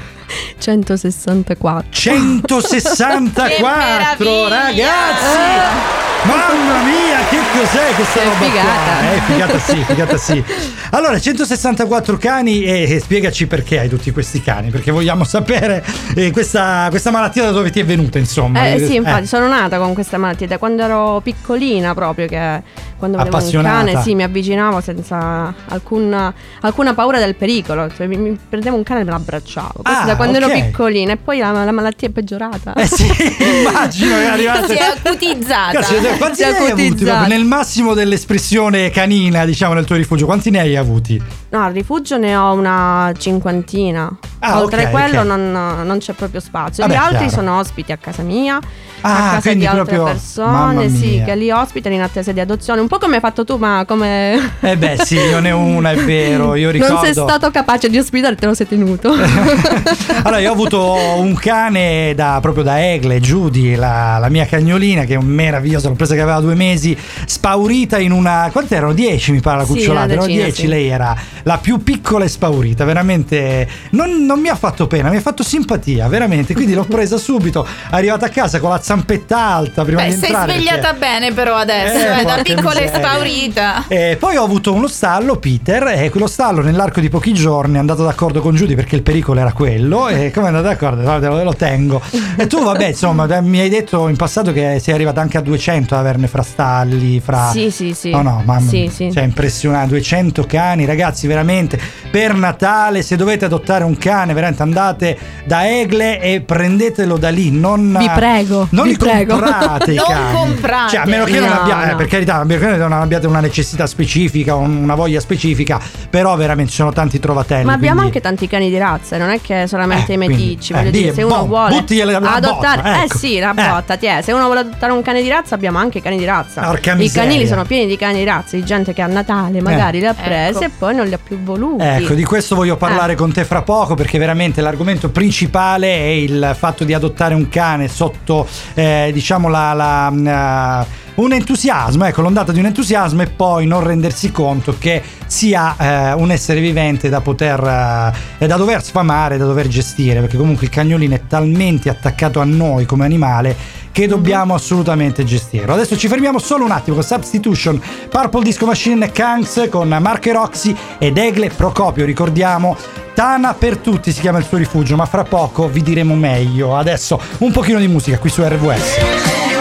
164. 0.59 1.90
164 1.90 4.49
ragazzi! 4.49 6.01
Mamma 6.25 6.83
mia, 6.85 7.18
che 7.29 7.38
cos'è 7.53 7.92
questa 7.97 8.21
Che 8.21 8.25
roba 8.25 8.37
qua? 8.38 8.47
figata. 8.47 9.12
Eh, 9.12 9.21
figata 9.27 9.59
sì, 9.59 9.83
figata 9.85 10.16
sì. 10.16 10.45
Allora, 10.95 11.18
164 11.18 12.16
cani 12.16 12.62
e, 12.62 12.92
e 12.95 13.01
spiegaci 13.01 13.49
perché 13.49 13.81
hai 13.81 13.88
tutti 13.88 14.12
questi 14.12 14.40
cani, 14.40 14.71
perché 14.71 14.92
vogliamo 14.92 15.25
sapere 15.25 15.85
eh, 16.14 16.31
questa, 16.31 16.87
questa 16.90 17.11
malattia 17.11 17.42
da 17.42 17.51
dove 17.51 17.71
ti 17.71 17.81
è 17.81 17.85
venuta, 17.85 18.18
insomma. 18.18 18.68
Eh 18.68 18.79
sì, 18.87 18.95
infatti 18.95 19.25
Eh. 19.25 19.27
sono 19.27 19.49
nata 19.49 19.79
con 19.79 19.95
questa 19.95 20.16
malattia 20.16 20.47
da 20.47 20.59
quando 20.59 20.85
ero 20.85 21.21
piccolina 21.25 21.92
proprio 21.92 22.29
che 22.29 22.62
quando 23.03 23.19
vedevo 23.19 23.37
un 23.37 23.62
cane 23.62 24.01
sì, 24.01 24.15
mi 24.15 24.23
avvicinavo 24.23 24.81
senza 24.81 25.53
alcuna, 25.69 26.33
alcuna 26.61 26.95
paura 26.95 27.19
del 27.19 27.35
pericolo, 27.35 27.91
cioè, 27.97 28.07
mi, 28.07 28.17
mi 28.17 28.38
prendevo 28.49 28.77
un 28.77 28.85
cane 28.85 29.01
e 29.01 29.05
me 29.05 29.11
l'abbracciavo. 29.11 29.83
Questo 29.83 30.03
Ah, 30.03 30.05
da 30.07 30.15
quando 30.17 30.38
ok. 30.38 30.45
ero 30.45 30.53
piccolina 30.55 31.12
e 31.12 31.17
poi 31.17 31.38
la, 31.38 31.51
la 31.65 31.73
malattia 31.73 32.07
è 32.07 32.11
peggiorata. 32.12 32.75
Eh 32.75 32.87
sì, 32.87 33.05
immagino 33.67 34.15
che 34.15 34.23
è 34.23 34.27
arrivata. 34.27 34.67
Si 34.69 34.75
è 34.75 34.83
acutizzata. 34.83 35.81
Cazzo, 35.81 35.95
quanti 36.19 36.37
Si 36.37 36.43
è 36.43 36.51
ne 36.51 36.57
hai 36.57 36.57
avuti? 36.71 36.71
acutizzata. 36.83 37.17
proprio 37.19 37.37
Nel 37.37 37.45
massimo 37.47 37.95
dell'espressione 37.95 38.91
canina, 38.91 39.45
diciamo, 39.45 39.75
nel 39.75 39.85
tuo 39.85 39.97
rifugio, 39.97 40.25
quanti 40.27 40.51
ne 40.51 40.61
hai 40.61 40.77
avuti? 40.77 41.21
No, 41.51 41.65
al 41.65 41.73
rifugio 41.73 42.17
ne 42.19 42.37
ho 42.37 42.53
una 42.53 43.12
cinquantina. 43.19 44.11
Ah, 44.38 44.61
Oltre 44.61 44.83
ok, 44.83 44.87
a 44.87 44.91
quello 44.91 45.21
ok. 45.21 45.27
non, 45.27 45.83
non 45.85 45.99
c'è 45.99 46.12
proprio 46.12 46.41
spazio. 46.41 46.85
Vabbè, 46.87 46.95
Gli 46.97 47.03
altri 47.03 47.17
chiaro. 47.27 47.33
sono 47.33 47.59
ospiti 47.59 47.93
a 47.93 47.97
casa 47.97 48.23
mia, 48.23 48.59
Ah, 49.03 49.17
a 49.17 49.29
casa 49.35 49.41
quindi 49.41 49.61
di 49.61 49.67
altre 49.67 49.85
proprio- 49.85 50.05
persone, 50.05 50.88
sì, 50.88 51.23
che 51.25 51.35
li 51.37 51.51
ospitano 51.51 51.95
in 51.95 52.01
attesa 52.03 52.33
di 52.33 52.41
adozione. 52.41 52.81
Un 52.81 52.87
po' 52.88 52.99
come 52.99 53.17
hai 53.17 53.21
fatto 53.21 53.45
tu, 53.45 53.57
ma 53.57 53.85
come. 53.87 54.55
Eh 54.61 54.77
beh, 54.77 54.99
sì, 55.05 55.17
io 55.17 55.41
ne 55.41 55.51
ho 55.53 55.59
una, 55.59 55.91
è 55.93 55.97
vero. 55.97 56.55
Io 56.55 56.71
ricordo. 56.71 56.91
Non 57.03 57.05
sei 57.05 57.12
stato 57.15 57.51
capace 57.51 57.88
di 57.88 57.99
ospitare, 57.99 58.35
te 58.37 58.47
lo 58.47 58.55
sei 58.55 58.69
tenuto. 58.69 59.12
Allora, 60.25 60.38
io 60.38 60.51
ho 60.51 60.53
avuto 60.53 60.93
un 61.17 61.35
cane 61.35 62.15
da, 62.15 62.38
proprio 62.41 62.62
da 62.62 62.81
Egle, 62.93 63.21
Judy, 63.21 63.75
la, 63.75 64.19
la 64.19 64.29
mia 64.29 64.47
cagnolina, 64.47 65.05
che 65.05 65.15
è 65.15 65.19
meravigliosa, 65.19 65.88
l'ho 65.88 65.95
presa 65.95 66.15
che 66.15 66.21
aveva 66.21 66.41
due 66.41 66.55
mesi, 66.55 66.97
spaurita 67.27 67.99
in 67.99 68.12
una. 68.12 68.49
Quante 68.53 68.77
erano? 68.77 68.93
Dieci 68.93 69.33
mi 69.33 69.41
pare 69.41 69.59
la 69.59 69.65
Sì, 69.65 69.73
cucciolata. 69.73 70.05
una 70.05 70.12
erano 70.12 70.27
decina, 70.27 70.45
dieci, 70.45 70.61
sì. 70.62 70.67
lei 70.69 70.88
era 70.88 71.17
la 71.43 71.59
più 71.59 71.83
piccola 71.83 72.25
e 72.25 72.29
spaurita, 72.29 72.85
veramente. 72.85 73.69
Non, 73.91 74.25
non 74.25 74.41
mi 74.41 74.49
ha 74.49 74.55
fatto 74.55 74.87
pena, 74.87 75.11
mi 75.11 75.17
ha 75.17 75.21
fatto 75.21 75.43
simpatia, 75.43 76.07
veramente. 76.09 76.55
Quindi 76.55 76.75
l'ho 76.75 76.85
presa 76.85 77.17
subito, 77.17 77.67
arrivata 77.91 78.27
a 78.27 78.29
casa 78.29 78.61
con 78.61 78.71
la 78.71 78.81
zampetta 78.96 79.38
alta 79.38 79.85
prima 79.85 80.02
Beh, 80.02 80.09
di 80.09 80.14
sei 80.16 80.28
entrare. 80.28 80.52
svegliata 80.52 80.81
perché- 80.92 80.98
bene 80.98 81.33
però 81.33 81.55
adesso, 81.57 81.96
Eh, 81.96 82.20
eh, 82.20 82.24
da 82.24 82.40
piccola 82.42 82.74
e 82.81 82.88
spaurita. 82.88 83.85
Eh, 83.88 84.16
poi 84.18 84.37
ho 84.37 84.44
avuto 84.44 84.72
uno 84.74 84.87
stallo, 84.87 85.37
Peter, 85.37 85.87
e 85.88 86.11
quello 86.11 86.26
stallo 86.26 86.61
nell'arco 86.62 87.00
di 87.00 87.09
pochi 87.09 87.33
giorni 87.33 87.76
è 87.76 87.78
andato 87.78 88.05
d'accordo 88.05 88.40
con 88.42 88.55
Judy 88.55 88.74
perché 88.74 88.96
il 88.96 89.02
pericolo 89.02 89.40
era 89.40 89.52
quello. 89.52 90.09
E 90.09 90.31
come 90.31 90.46
è 90.46 90.48
andato 90.48 90.66
d'accordo? 90.66 91.18
Te 91.20 91.26
lo, 91.26 91.42
lo 91.42 91.55
tengo. 91.55 92.00
E 92.37 92.46
tu, 92.46 92.62
vabbè, 92.62 92.88
insomma, 92.88 93.26
mi 93.40 93.61
hai 93.61 93.68
detto 93.70 94.09
in 94.09 94.16
passato 94.16 94.52
che 94.52 94.78
sei 94.81 94.92
arrivata 94.94 95.20
anche 95.22 95.38
a 95.38 95.40
200 95.40 95.94
ad 95.94 96.00
averne 96.00 96.26
fra 96.26 96.42
stalli, 96.42 97.20
fra. 97.20 97.50
Sì, 97.50 97.70
sì, 97.70 97.94
sì. 97.94 98.11
No, 98.11 98.20
no, 98.22 98.42
mamma 98.44 98.68
Sì, 98.68 98.90
sì. 98.92 99.11
Cioè, 99.11 99.22
impressionante. 99.22 99.88
200 99.94 100.44
cani, 100.44 100.85
ragazzi, 100.85 101.26
veramente. 101.26 101.78
Per 102.11 102.35
Natale, 102.35 103.02
se 103.02 103.16
dovete 103.16 103.44
adottare 103.46 103.85
un 103.85 103.96
cane, 103.96 104.35
veramente 104.35 104.62
andate 104.62 105.18
da 105.46 105.66
Egle 105.68 106.20
e 106.20 106.40
prendetelo 106.42 107.16
da 107.16 107.31
lì. 107.31 107.50
Non, 107.50 107.96
Vi 107.98 108.11
prego, 108.14 108.66
non 108.70 108.82
vi 108.83 108.88
li 108.90 108.97
prego. 108.97 109.33
comprate 109.38 109.92
i 109.92 109.95
Non 109.97 110.05
cani. 110.07 110.35
comprate. 110.35 110.90
Cioè, 110.90 111.01
a 111.01 111.07
meno 111.07 111.25
che 111.25 111.38
non 111.40 111.49
No, 111.49 111.61
abbiate, 111.61 111.90
no. 111.90 111.97
per 111.97 112.07
carità, 112.07 112.35
a 112.37 112.45
meno 112.45 112.61
che 112.61 112.77
non 112.77 112.92
abbiate 112.92 113.27
una 113.27 113.40
necessità 113.40 113.87
specifica, 113.87 114.55
un- 114.55 114.77
una 114.83 114.95
voglia 114.95 115.21
specifica, 115.21 115.81
però 116.11 116.37
veramente 116.37 116.71
ci 116.71 116.77
sono 116.77 116.92
tanti 116.92 117.18
trovatelli. 117.18 117.64
Ma 117.64 117.73
abbiamo 117.73 118.01
quindi- 118.01 118.16
anche 118.16 118.21
tanti 118.21 118.47
cani 118.49 118.68
di 118.71 118.79
razza, 118.79 119.16
non 119.16 119.31
è 119.31 119.40
che 119.40 119.66
solamente 119.66 120.12
Eh, 120.12 120.14
i 120.14 120.18
quindi, 120.18 120.37
meticci. 120.45 120.73
eh, 120.73 120.77
voglio 120.77 120.90
di- 120.90 120.99
dire, 120.99 121.14
se 121.14 121.23
uno 121.23 121.38
boh, 121.40 121.47
vuole 121.47 121.75
buttigli 121.77 122.03
la- 122.05 122.18
la 122.18 122.35
adottare, 122.35 122.83
botta, 122.83 123.03
ecco. 123.05 123.14
eh 123.14 123.18
sì, 123.18 123.38
la 123.38 123.51
Eh. 123.51 123.68
botta, 123.68 123.97
ti 123.97 124.07
è. 124.07 124.21
Se 124.23 124.33
uno 124.33 124.45
vuole 124.45 124.61
adottare 124.61 124.92
un 124.92 125.03
cane 125.03 125.23
di 125.23 125.29
razza, 125.29 125.55
abbiamo 125.55 125.79
anche 125.79 126.01
cani 126.01 126.16
di 126.18 126.25
razza. 126.25 126.61
Porca 126.62 126.92
I 126.92 126.97
miseria. 126.97 127.29
canili 127.29 127.47
sono 127.47 127.64
pieni 127.64 127.87
di 127.87 127.97
cani 127.97 128.18
di 128.18 128.25
razza, 128.25 128.57
di 128.57 128.64
gente 128.64 128.92
che 128.92 129.03
a 129.03 129.07
Natale 129.07 129.61
magari 129.61 129.99
li 130.01 130.07
ha 130.07 130.11
Ecco. 130.11 130.23
presi 130.23 130.64
e 130.64 130.71
poi 130.77 130.95
non 130.95 131.07
li 131.07 131.14
ha 131.14 131.18
più 131.23 131.38
voluti. 131.42 131.85
Ecco, 131.85 132.14
di 132.14 132.25
questo 132.25 132.55
voglio 132.55 132.77
parlare 132.77 133.12
Eh. 133.12 133.16
con 133.16 133.33
te 133.33 133.45
fra 133.45 133.62
poco 133.62 133.95
perché 133.95 134.18
veramente 134.18 134.61
l'argomento 134.61 135.11
principale 135.11 135.88
è 135.88 136.09
il 136.09 136.55
fatto 136.59 136.85
di 136.85 136.92
adottare 136.95 137.35
un 137.35 137.49
cane 137.49 137.88
sotto 137.88 138.47
eh, 138.75 139.11
diciamo 139.13 139.49
la, 139.49 139.73
la, 139.73 140.83
eh, 140.83 140.87
un 141.16 141.33
entusiasmo, 141.33 142.05
ecco 142.07 142.22
l'ondata 142.22 142.53
di 142.53 142.59
un 142.59 142.66
entusiasmo 142.66 143.22
e 143.22 143.27
poi 143.27 143.66
non 143.66 143.83
rendersi 143.83 144.31
conto 144.31 144.77
che 144.79 145.03
sia 145.27 145.77
eh, 145.77 146.12
un 146.14 146.31
essere 146.31 146.61
vivente 146.61 147.09
da 147.09 147.20
poter 147.20 148.12
eh, 148.38 148.46
da 148.46 148.57
dover 148.57 148.83
sfamare, 148.83 149.37
da 149.37 149.44
dover 149.44 149.68
gestire, 149.68 150.20
perché 150.20 150.37
comunque 150.37 150.66
il 150.66 150.72
cagnolino 150.72 151.14
è 151.14 151.27
talmente 151.27 151.90
attaccato 151.90 152.40
a 152.40 152.44
noi 152.44 152.87
come 152.87 153.05
animale 153.05 153.81
che 153.92 154.07
dobbiamo 154.07 154.55
assolutamente 154.55 155.22
gestirlo. 155.22 155.75
Adesso 155.75 155.96
ci 155.98 156.09
fermiamo 156.09 156.38
solo 156.38 156.64
un 156.64 156.70
attimo 156.70 156.96
con 156.96 157.05
Substitution, 157.05 157.81
Purple 158.09 158.42
Disco 158.42 158.64
Machine, 158.64 159.12
Kanks 159.12 159.68
con 159.70 159.88
Marco 159.88 160.33
Roxy 160.33 160.75
ed 160.98 161.18
Egle 161.18 161.51
Procopio, 161.51 162.07
ricordiamo 162.07 162.77
Tana 163.14 163.53
per 163.53 163.77
tutti 163.77 164.11
si 164.11 164.20
chiama 164.20 164.38
il 164.38 164.44
suo 164.46 164.57
rifugio, 164.57 164.96
ma 164.96 165.05
fra 165.05 165.22
poco 165.22 165.68
vi 165.68 165.83
diremo 165.83 166.14
meglio. 166.14 166.75
Adesso 166.77 167.20
un 167.38 167.53
pochino 167.53 167.79
di 167.79 167.88
musica 167.88 168.18
qui 168.18 168.31
su 168.31 168.42
RWS. 168.42 169.52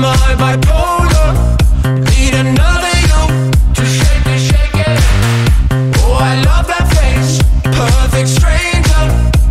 Low? 0.00 0.08
Am 0.08 0.40
I 0.40 0.56
bipolar? 0.56 1.30
Need 2.10 2.34
another 2.34 2.94
you 3.08 3.52
to 3.74 3.84
shake 3.84 4.26
it, 4.26 4.38
shake 4.38 4.74
it. 4.74 5.00
Oh, 6.02 6.18
I 6.20 6.42
love 6.42 6.66
that 6.66 6.86
face, 6.94 7.38
perfect 7.62 8.28
stranger. 8.28 9.04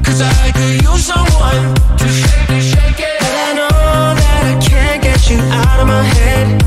Cause 0.03 0.21
I 0.21 0.51
could 0.51 0.81
use 0.81 1.05
someone 1.05 1.75
to 1.97 2.07
shake 2.07 2.49
it, 2.49 2.61
shake 2.61 2.99
it. 2.99 3.21
I 3.21 3.53
know 3.53 3.69
that 3.69 4.57
I 4.57 4.65
can't 4.65 5.01
get 5.01 5.29
you 5.29 5.37
out 5.37 5.79
of 5.79 5.87
my 5.87 6.03
head. 6.03 6.62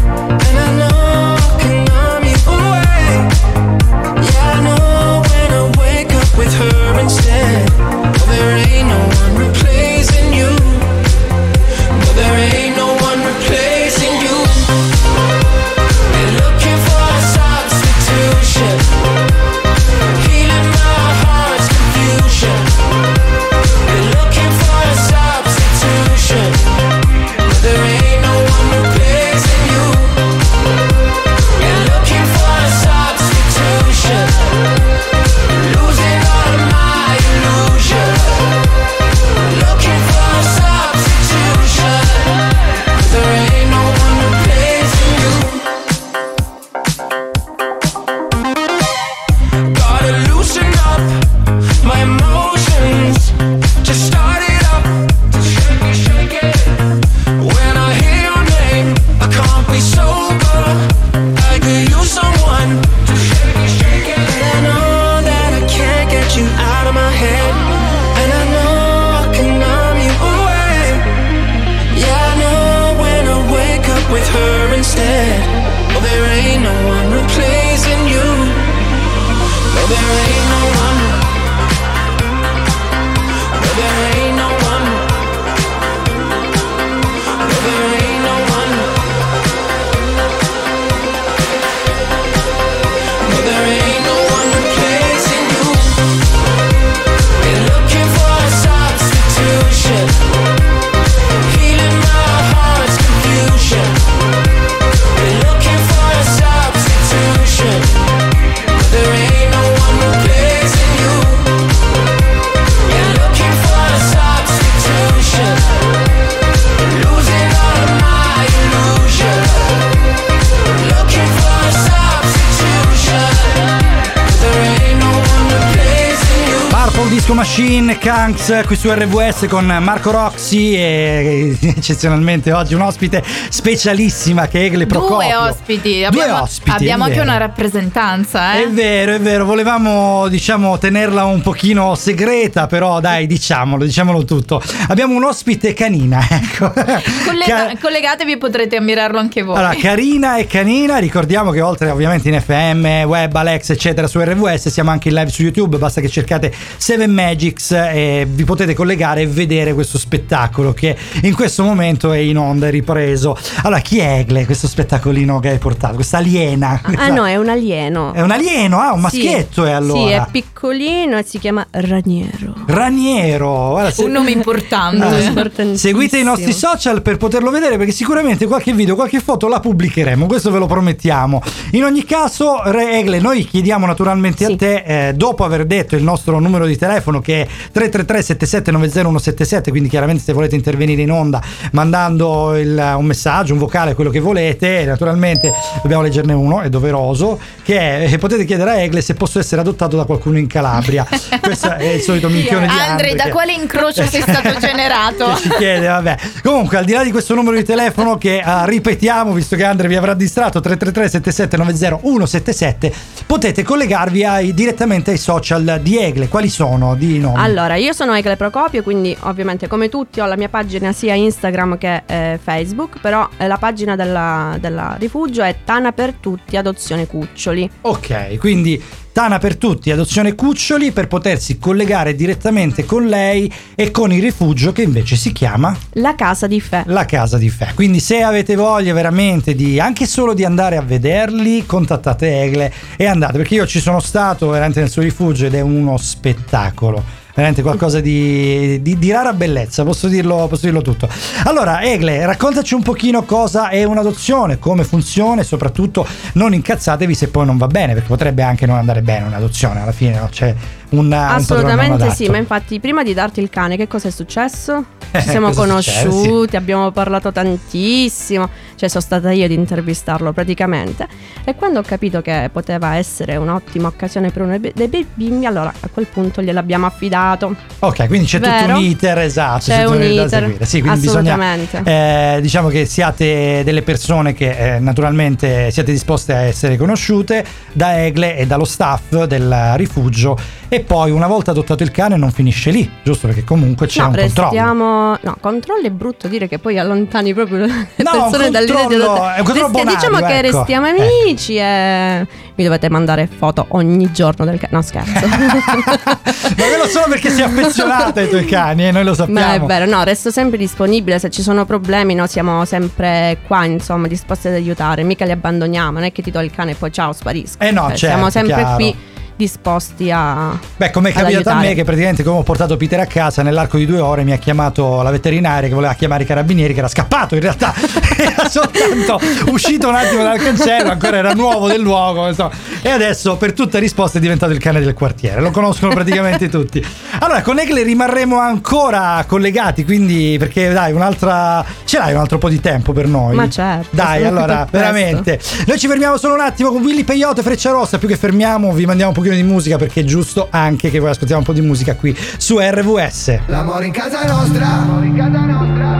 Machine, 127.46 127.96
Kanks 127.96 128.64
qui 128.66 128.74
su 128.74 128.90
RWS 128.90 129.46
con 129.48 129.64
Marco 129.80 130.10
Roxy 130.10 130.74
e 130.74 131.56
eccezionalmente 131.62 132.52
oggi 132.52 132.74
un 132.74 132.80
ospite 132.80 133.22
specialissima 133.48 134.48
che 134.48 134.60
è 134.60 134.64
Egle 134.64 134.86
Procopio. 134.86 135.16
Due 135.16 135.34
ospiti. 135.36 135.92
Due 135.94 136.06
Abbiamo, 136.06 136.42
ospiti, 136.42 136.70
abbiamo 136.70 137.04
anche 137.04 137.20
una 137.20 137.36
rappresentanza, 137.36 138.56
eh? 138.58 138.64
È 138.64 138.68
vero, 138.68 139.14
è 139.14 139.20
vero, 139.20 139.44
volevamo 139.44 140.26
diciamo 140.28 140.76
tenerla 140.76 141.24
un 141.24 141.40
pochino 141.40 141.94
segreta, 141.94 142.66
però 142.66 142.98
dai, 142.98 143.26
diciamolo, 143.28 143.84
diciamolo 143.84 144.24
tutto. 144.24 144.60
Abbiamo 144.88 145.14
un 145.14 145.24
ospite 145.24 145.72
canina, 145.72 146.20
ecco. 146.28 146.72
Collega- 146.72 147.68
Ca- 147.68 147.76
collegatevi, 147.80 148.36
potrete 148.38 148.76
ammirarlo 148.76 149.20
anche 149.20 149.42
voi. 149.42 149.56
allora, 149.56 149.76
Carina 149.76 150.36
e 150.36 150.46
Canina, 150.46 150.98
ricordiamo 150.98 151.52
che 151.52 151.60
oltre 151.62 151.88
ovviamente 151.90 152.28
in 152.28 152.38
FM, 152.40 153.04
web, 153.08 153.34
Alex, 153.34 153.70
eccetera, 153.70 154.08
su 154.08 154.20
RWS, 154.20 154.68
siamo 154.68 154.90
anche 154.90 155.08
in 155.08 155.14
live 155.14 155.30
su 155.30 155.42
YouTube, 155.42 155.78
basta 155.78 156.00
che 156.02 156.08
cercate 156.08 156.52
Seven 156.76 157.12
Magics 157.36 157.70
e 157.72 158.26
vi 158.28 158.44
potete 158.44 158.72
collegare 158.72 159.20
e 159.22 159.26
vedere 159.26 159.74
questo 159.74 159.98
spettacolo 159.98 160.72
che 160.72 160.96
in 161.22 161.34
questo 161.34 161.62
momento 161.64 162.12
è 162.12 162.18
in 162.18 162.38
onda, 162.38 162.68
è 162.68 162.70
ripreso. 162.70 163.36
Allora, 163.62 163.80
chi 163.80 163.98
è 163.98 164.20
Egle, 164.20 164.46
questo 164.46 164.66
spettacolino 164.66 165.38
che 165.38 165.50
hai 165.50 165.58
portato? 165.58 165.96
Questa 165.96 166.16
aliena? 166.16 166.80
Ah 166.96 167.08
no, 167.08 167.26
è 167.26 167.36
un 167.36 167.48
alieno. 167.50 168.14
È 168.14 168.22
un 168.22 168.30
alieno, 168.30 168.80
ah, 168.80 168.92
un 168.92 168.96
Sì. 168.96 169.02
maschietto 169.02 169.66
è 169.66 169.70
allora. 169.72 170.06
Sì, 170.06 170.12
è 170.12 170.26
piccolino 170.30 171.18
e 171.18 171.24
si 171.24 171.38
chiama 171.38 171.66
Raniero. 171.70 172.54
Raniero, 172.66 173.68
guarda, 173.70 173.90
se- 173.90 174.04
Un 174.04 174.12
nome 174.12 174.30
importante. 174.30 175.04
Ah. 175.04 175.76
Seguite 175.76 176.18
i 176.18 176.22
nostri 176.24 176.52
social 176.54 177.02
per 177.02 177.18
poterlo 177.18 177.50
vedere 177.50 177.76
perché 177.76 177.92
sicuramente 177.92 178.46
qualche 178.46 178.72
video, 178.72 178.94
qualche 178.94 179.20
foto 179.20 179.46
la 179.46 179.60
pubblicheremo, 179.60 180.24
questo 180.26 180.50
ve 180.50 180.58
lo 180.58 180.66
promettiamo. 180.66 181.42
In 181.72 181.84
ogni 181.84 182.04
caso, 182.04 182.62
Re 182.64 182.98
Egle, 182.98 183.20
noi 183.20 183.44
chiediamo 183.44 183.84
naturalmente 183.84 184.44
a 184.46 184.48
Sì. 184.48 184.56
te, 184.56 185.08
eh, 185.08 185.14
dopo 185.14 185.44
aver 185.44 185.66
detto 185.66 185.96
il 185.96 186.02
nostro 186.02 186.38
numero 186.40 186.64
di 186.66 186.78
telefono 186.78 187.20
che 187.26 187.42
è 187.42 187.46
333 187.72 188.22
7790 188.22 189.70
quindi 189.70 189.88
chiaramente 189.88 190.22
se 190.22 190.32
volete 190.32 190.54
intervenire 190.54 191.02
in 191.02 191.10
onda 191.10 191.42
mandando 191.72 192.56
il- 192.56 192.94
un 192.96 193.04
messaggio, 193.04 193.52
un 193.52 193.58
vocale, 193.58 193.94
quello 193.94 194.10
che 194.10 194.20
volete, 194.20 194.84
naturalmente 194.84 195.52
dobbiamo 195.82 196.02
leggerne 196.02 196.32
uno, 196.32 196.60
è 196.60 196.68
doveroso, 196.68 197.38
che 197.62 197.78
è, 197.78 198.12
eh, 198.12 198.18
potete 198.18 198.44
chiedere 198.44 198.70
a 198.70 198.76
Egle 198.80 199.00
se 199.00 199.14
posso 199.14 199.38
essere 199.40 199.60
adottato 199.60 199.96
da 199.96 200.04
qualcuno 200.04 200.38
in 200.38 200.46
Calabria. 200.46 201.04
questo 201.40 201.74
è 201.74 201.84
il 201.94 202.00
solito 202.00 202.28
minchione 202.28 202.66
di 202.66 202.72
Andre, 202.72 202.88
Andre 202.90 203.14
da 203.14 203.24
che- 203.24 203.30
quale 203.30 203.52
incrocio 203.52 204.06
sei 204.06 204.20
stato 204.26 204.56
generato? 204.58 205.36
ci 205.36 205.48
chiede, 205.58 205.86
vabbè. 205.88 206.16
Comunque, 206.42 206.78
al 206.78 206.84
di 206.84 206.92
là 206.92 207.02
di 207.02 207.10
questo 207.10 207.34
numero 207.34 207.56
di 207.56 207.64
telefono 207.64 208.16
che 208.18 208.40
ah, 208.40 208.64
ripetiamo, 208.64 209.32
visto 209.32 209.56
che 209.56 209.64
Andre 209.64 209.88
vi 209.88 209.96
avrà 209.96 210.14
distratto 210.14 210.60
333 210.60 211.08
7790 211.08 212.00
177, 212.00 212.92
potete 213.26 213.62
collegarvi 213.62 214.24
ai- 214.24 214.54
direttamente 214.54 215.10
ai 215.10 215.18
social 215.18 215.80
di 215.82 215.98
Egle. 215.98 216.28
Quali 216.28 216.48
sono 216.48 216.94
di 216.94 217.15
nomi? 217.18 217.36
Allora, 217.38 217.76
io 217.76 217.92
sono 217.92 218.14
Egle 218.14 218.36
Procopio, 218.36 218.82
quindi 218.82 219.16
ovviamente 219.20 219.66
come 219.68 219.88
tutti 219.88 220.20
ho 220.20 220.26
la 220.26 220.36
mia 220.36 220.48
pagina 220.48 220.92
sia 220.92 221.14
Instagram 221.14 221.78
che 221.78 222.02
eh, 222.06 222.38
Facebook, 222.42 223.00
però 223.00 223.28
eh, 223.36 223.46
la 223.46 223.58
pagina 223.58 223.96
della, 223.96 224.56
della 224.60 224.96
rifugio 224.98 225.42
è 225.42 225.56
Tana 225.64 225.92
per 225.92 226.14
tutti, 226.14 226.56
adozione 226.56 227.06
cuccioli. 227.06 227.70
Ok, 227.82 228.38
quindi 228.38 228.82
Tana 229.16 229.38
per 229.38 229.56
tutti, 229.56 229.90
adozione 229.90 230.34
cuccioli 230.34 230.92
per 230.92 231.08
potersi 231.08 231.58
collegare 231.58 232.14
direttamente 232.14 232.84
con 232.84 233.06
lei 233.06 233.50
e 233.74 233.90
con 233.90 234.12
il 234.12 234.20
rifugio 234.20 234.72
che 234.72 234.82
invece 234.82 235.16
si 235.16 235.32
chiama 235.32 235.74
La 235.94 236.14
casa 236.14 236.46
di 236.46 236.60
Fe. 236.60 236.82
La 236.84 237.06
Casa 237.06 237.38
di 237.38 237.48
Fe. 237.48 237.72
Quindi 237.74 237.98
se 237.98 238.20
avete 238.20 238.56
voglia 238.56 238.92
veramente 238.92 239.54
di 239.54 239.80
anche 239.80 240.04
solo 240.04 240.34
di 240.34 240.44
andare 240.44 240.76
a 240.76 240.82
vederli, 240.82 241.64
contattate 241.64 242.42
Egle 242.42 242.70
e 242.98 243.06
andate 243.06 243.38
perché 243.38 243.54
io 243.54 243.66
ci 243.66 243.80
sono 243.80 244.00
stato 244.00 244.50
veramente 244.50 244.80
nel 244.80 244.90
suo 244.90 245.00
rifugio 245.00 245.46
ed 245.46 245.54
è 245.54 245.62
uno 245.62 245.96
spettacolo. 245.96 247.02
Veramente 247.36 247.60
qualcosa 247.60 248.00
di, 248.00 248.80
di- 248.80 248.98
di 248.98 249.10
rara 249.12 249.34
bellezza, 249.34 249.84
posso 249.84 250.08
dirlo, 250.08 250.46
posso 250.48 250.64
dirlo 250.64 250.80
tutto. 250.80 251.06
Allora, 251.44 251.82
Egle, 251.82 252.24
raccontaci 252.24 252.72
un 252.72 252.82
pochino 252.82 253.24
cosa 253.24 253.68
è 253.68 253.84
un'adozione, 253.84 254.58
come 254.58 254.84
funziona 254.84 255.42
e 255.42 255.44
soprattutto 255.44 256.06
non 256.32 256.54
incazzatevi 256.54 257.14
se 257.14 257.28
poi 257.28 257.44
non 257.44 257.58
va 257.58 257.66
bene, 257.66 257.92
perché 257.92 258.08
potrebbe 258.08 258.42
anche 258.42 258.64
non 258.64 258.78
andare 258.78 259.02
bene 259.02 259.26
un'adozione, 259.26 259.82
alla 259.82 259.92
fine 259.92 260.18
no? 260.18 260.28
c'è 260.30 260.54
un, 260.90 261.06
un 261.06 261.12
Assolutamente 261.12 262.04
adatto. 262.04 262.14
sì, 262.14 262.28
ma 262.28 262.36
infatti 262.36 262.80
prima 262.80 263.02
di 263.02 263.14
darti 263.14 263.40
il 263.40 263.50
cane 263.50 263.76
che 263.76 263.86
cosa 263.88 264.08
è 264.08 264.10
successo? 264.10 264.84
Ci 265.12 265.28
siamo 265.28 265.50
conosciuti, 265.52 266.56
abbiamo 266.56 266.90
parlato 266.90 267.32
tantissimo, 267.32 268.50
cioè 268.74 268.88
sono 268.88 269.02
stata 269.02 269.30
io 269.30 269.44
ad 269.46 269.50
intervistarlo 269.50 270.32
praticamente 270.32 271.06
e 271.44 271.54
quando 271.54 271.78
ho 271.78 271.82
capito 271.82 272.20
che 272.20 272.50
poteva 272.52 272.96
essere 272.96 273.36
un'ottima 273.36 273.88
occasione 273.88 274.30
per 274.30 274.42
uno 274.42 274.58
dei 274.58 275.06
bimbi, 275.14 275.46
allora 275.46 275.72
a 275.78 275.88
quel 275.90 276.06
punto 276.06 276.42
gliel'abbiamo 276.42 276.86
affidato. 276.86 277.54
Ok, 277.78 278.06
quindi 278.08 278.26
c'è 278.26 278.38
tutto 278.40 278.50
Vero? 278.50 278.76
un 278.76 278.82
iter, 278.82 279.18
esatto. 279.20 279.64
C'è 279.64 279.84
tutto 279.84 279.96
un 279.96 280.02
iter. 280.02 280.56
Sì, 280.66 280.80
quindi 280.80 281.00
bisogna, 281.00 281.56
eh, 281.84 282.38
diciamo 282.42 282.68
che 282.68 282.84
siate 282.84 283.62
delle 283.64 283.82
persone 283.82 284.34
che 284.34 284.74
eh, 284.74 284.78
naturalmente 284.80 285.70
siete 285.70 285.92
disposte 285.92 286.34
a 286.34 286.40
essere 286.40 286.76
conosciute 286.76 287.44
da 287.72 288.04
Egle 288.04 288.36
e 288.36 288.46
dallo 288.46 288.64
staff 288.64 289.24
del 289.24 289.72
rifugio 289.76 290.36
e 290.68 290.80
poi 290.80 291.10
una 291.10 291.26
volta 291.26 291.52
adottato 291.52 291.82
il 291.82 291.90
cane 291.90 292.16
non 292.16 292.30
finisce 292.32 292.70
lì, 292.70 292.90
giusto? 293.04 293.26
Perché 293.28 293.44
comunque 293.44 293.86
c'è 293.86 294.00
no, 294.00 294.08
un 294.08 294.14
controllo. 294.14 294.48
restiamo. 294.50 295.16
No, 295.20 295.36
controllo 295.40 295.86
è 295.86 295.90
brutto 295.90 296.28
dire 296.28 296.48
che 296.48 296.58
poi 296.58 296.78
allontani 296.78 297.32
proprio 297.34 297.58
le 297.58 297.66
No, 297.66 298.10
persone 298.10 298.50
dall'idea 298.50 298.86
di 298.86 298.96
controllo- 298.96 299.04
adottare. 299.12 299.42
controllo 299.42 299.66
Restia- 299.72 299.84
diciamo 299.94 300.14
bonario, 300.18 300.40
che 300.40 300.46
ecco. 300.48 300.56
restiamo 300.58 300.86
Eh. 300.86 300.90
amici 301.24 301.56
e 301.56 302.26
mi 302.56 302.64
dovete 302.64 302.88
mandare 302.90 303.28
foto 303.28 303.66
ogni 303.70 304.10
giorno 304.12 304.44
del 304.44 304.58
cane. 304.58 304.72
No, 304.72 304.82
scherzo. 304.82 305.26
Ma 305.26 306.64
quello 306.68 306.86
solo 306.88 307.06
perché 307.08 307.30
sei 307.30 307.42
affezionata 307.44 308.20
ai 308.20 308.28
tuoi 308.28 308.44
cani 308.44 308.86
e 308.88 308.90
noi 308.90 309.04
lo 309.04 309.14
sappiamo. 309.14 309.40
Ma 309.40 309.54
è 309.54 309.60
vero, 309.60 309.86
no, 309.90 310.02
resto 310.04 310.30
sempre 310.30 310.58
disponibile. 310.58 311.18
Se 311.18 311.30
ci 311.30 311.42
sono 311.42 311.64
problemi, 311.64 312.14
no, 312.14 312.26
siamo 312.26 312.64
sempre 312.64 313.38
qua, 313.46 313.64
insomma, 313.64 314.06
disposti 314.08 314.48
ad 314.48 314.54
aiutare. 314.54 315.02
Mica 315.04 315.24
li 315.24 315.32
abbandoniamo, 315.32 315.92
non 315.92 316.04
è 316.04 316.12
che 316.12 316.22
ti 316.22 316.30
do 316.30 316.40
il 316.40 316.50
cane 316.50 316.72
e 316.72 316.74
poi 316.74 316.90
ciao, 316.92 317.12
sparisco. 317.12 317.58
Eh 317.60 317.70
no, 317.70 317.88
Cioè, 317.88 317.96
certo, 317.96 318.06
siamo 318.16 318.30
sempre 318.30 318.54
chiaro. 318.54 318.74
qui 318.76 318.96
disposti 319.36 320.10
a. 320.10 320.58
Beh, 320.76 320.90
come 320.90 321.10
è 321.10 321.12
capitato 321.12 321.50
a 321.50 321.54
me 321.54 321.74
che 321.74 321.84
praticamente 321.84 322.22
come 322.22 322.38
ho 322.38 322.42
portato 322.42 322.76
Peter 322.76 323.00
a 323.00 323.06
casa 323.06 323.42
nell'arco 323.42 323.76
di 323.76 323.86
due 323.86 324.00
ore 324.00 324.24
mi 324.24 324.32
ha 324.32 324.36
chiamato 324.36 325.02
la 325.02 325.10
veterinaria 325.10 325.68
che 325.68 325.74
voleva 325.74 325.94
chiamare 325.94 326.22
i 326.22 326.26
carabinieri 326.26 326.72
che 326.72 326.78
era 326.78 326.88
scappato 326.88 327.34
in 327.34 327.40
realtà 327.40 327.74
era 328.16 328.48
soltanto 328.48 329.20
uscito 329.50 329.88
un 329.88 329.94
attimo 329.94 330.22
dal 330.22 330.38
cancello 330.38 330.90
ancora 330.90 331.16
era 331.16 331.32
nuovo 331.32 331.68
del 331.68 331.80
luogo 331.80 332.28
insomma. 332.28 332.50
e 332.82 332.90
adesso 332.90 333.36
per 333.36 333.52
tutta 333.52 333.78
risposta 333.78 334.18
è 334.18 334.20
diventato 334.20 334.52
il 334.52 334.58
cane 334.58 334.80
del 334.80 334.94
quartiere 334.94 335.40
lo 335.40 335.50
conoscono 335.50 335.92
praticamente 335.92 336.48
tutti 336.48 336.84
allora 337.20 337.42
con 337.42 337.58
Egle 337.58 337.82
rimarremo 337.82 338.38
ancora 338.38 339.24
collegati 339.26 339.84
quindi 339.84 340.36
perché 340.38 340.72
dai 340.72 340.92
un'altra 340.92 341.64
ce 341.84 341.98
l'hai 341.98 342.12
un 342.12 342.20
altro 342.20 342.38
po' 342.38 342.48
di 342.48 342.60
tempo 342.60 342.92
per 342.92 343.06
noi 343.06 343.34
Ma 343.34 343.48
certo, 343.48 343.88
dai 343.90 344.24
allora 344.24 344.66
veramente 344.70 345.40
noi 345.66 345.78
ci 345.78 345.88
fermiamo 345.88 346.16
solo 346.16 346.34
un 346.34 346.40
attimo 346.40 346.70
con 346.70 346.82
Willy 346.82 347.04
Peyote 347.04 347.42
Freccia 347.42 347.70
Rossa. 347.70 347.98
Più 347.98 348.08
che 348.08 348.16
fermiamo, 348.16 348.72
vi 348.72 348.86
mandiamo 348.86 349.10
un 349.10 349.16
pochino 349.26 349.34
di 349.34 349.42
musica 349.42 349.76
perché 349.76 350.00
è 350.00 350.04
giusto 350.04 350.46
anche 350.50 350.90
che 350.90 351.00
voi 351.00 351.10
ascoltiamo 351.10 351.40
un 351.40 351.46
po' 351.46 351.52
di 351.52 351.60
musica 351.60 351.96
qui 351.96 352.16
su 352.36 352.58
RVS. 352.58 353.40
L'amore 353.46 353.86
in 353.86 353.92
casa 353.92 354.24
nostra, 354.24 354.66
l'amore 354.66 355.06
in 355.06 355.16
casa 355.16 355.40
nostra. 355.44 355.94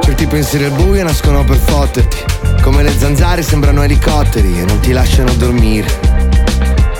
Certi 0.00 0.26
pensieri 0.26 0.64
al 0.64 0.70
buio 0.72 1.02
nascono 1.02 1.44
per 1.44 1.56
fotterti. 1.56 2.16
Come 2.62 2.82
le 2.82 2.92
zanzare 2.96 3.42
sembrano 3.42 3.82
elicotteri 3.82 4.60
e 4.60 4.64
non 4.64 4.80
ti 4.80 4.92
lasciano 4.92 5.32
dormire. 5.34 6.14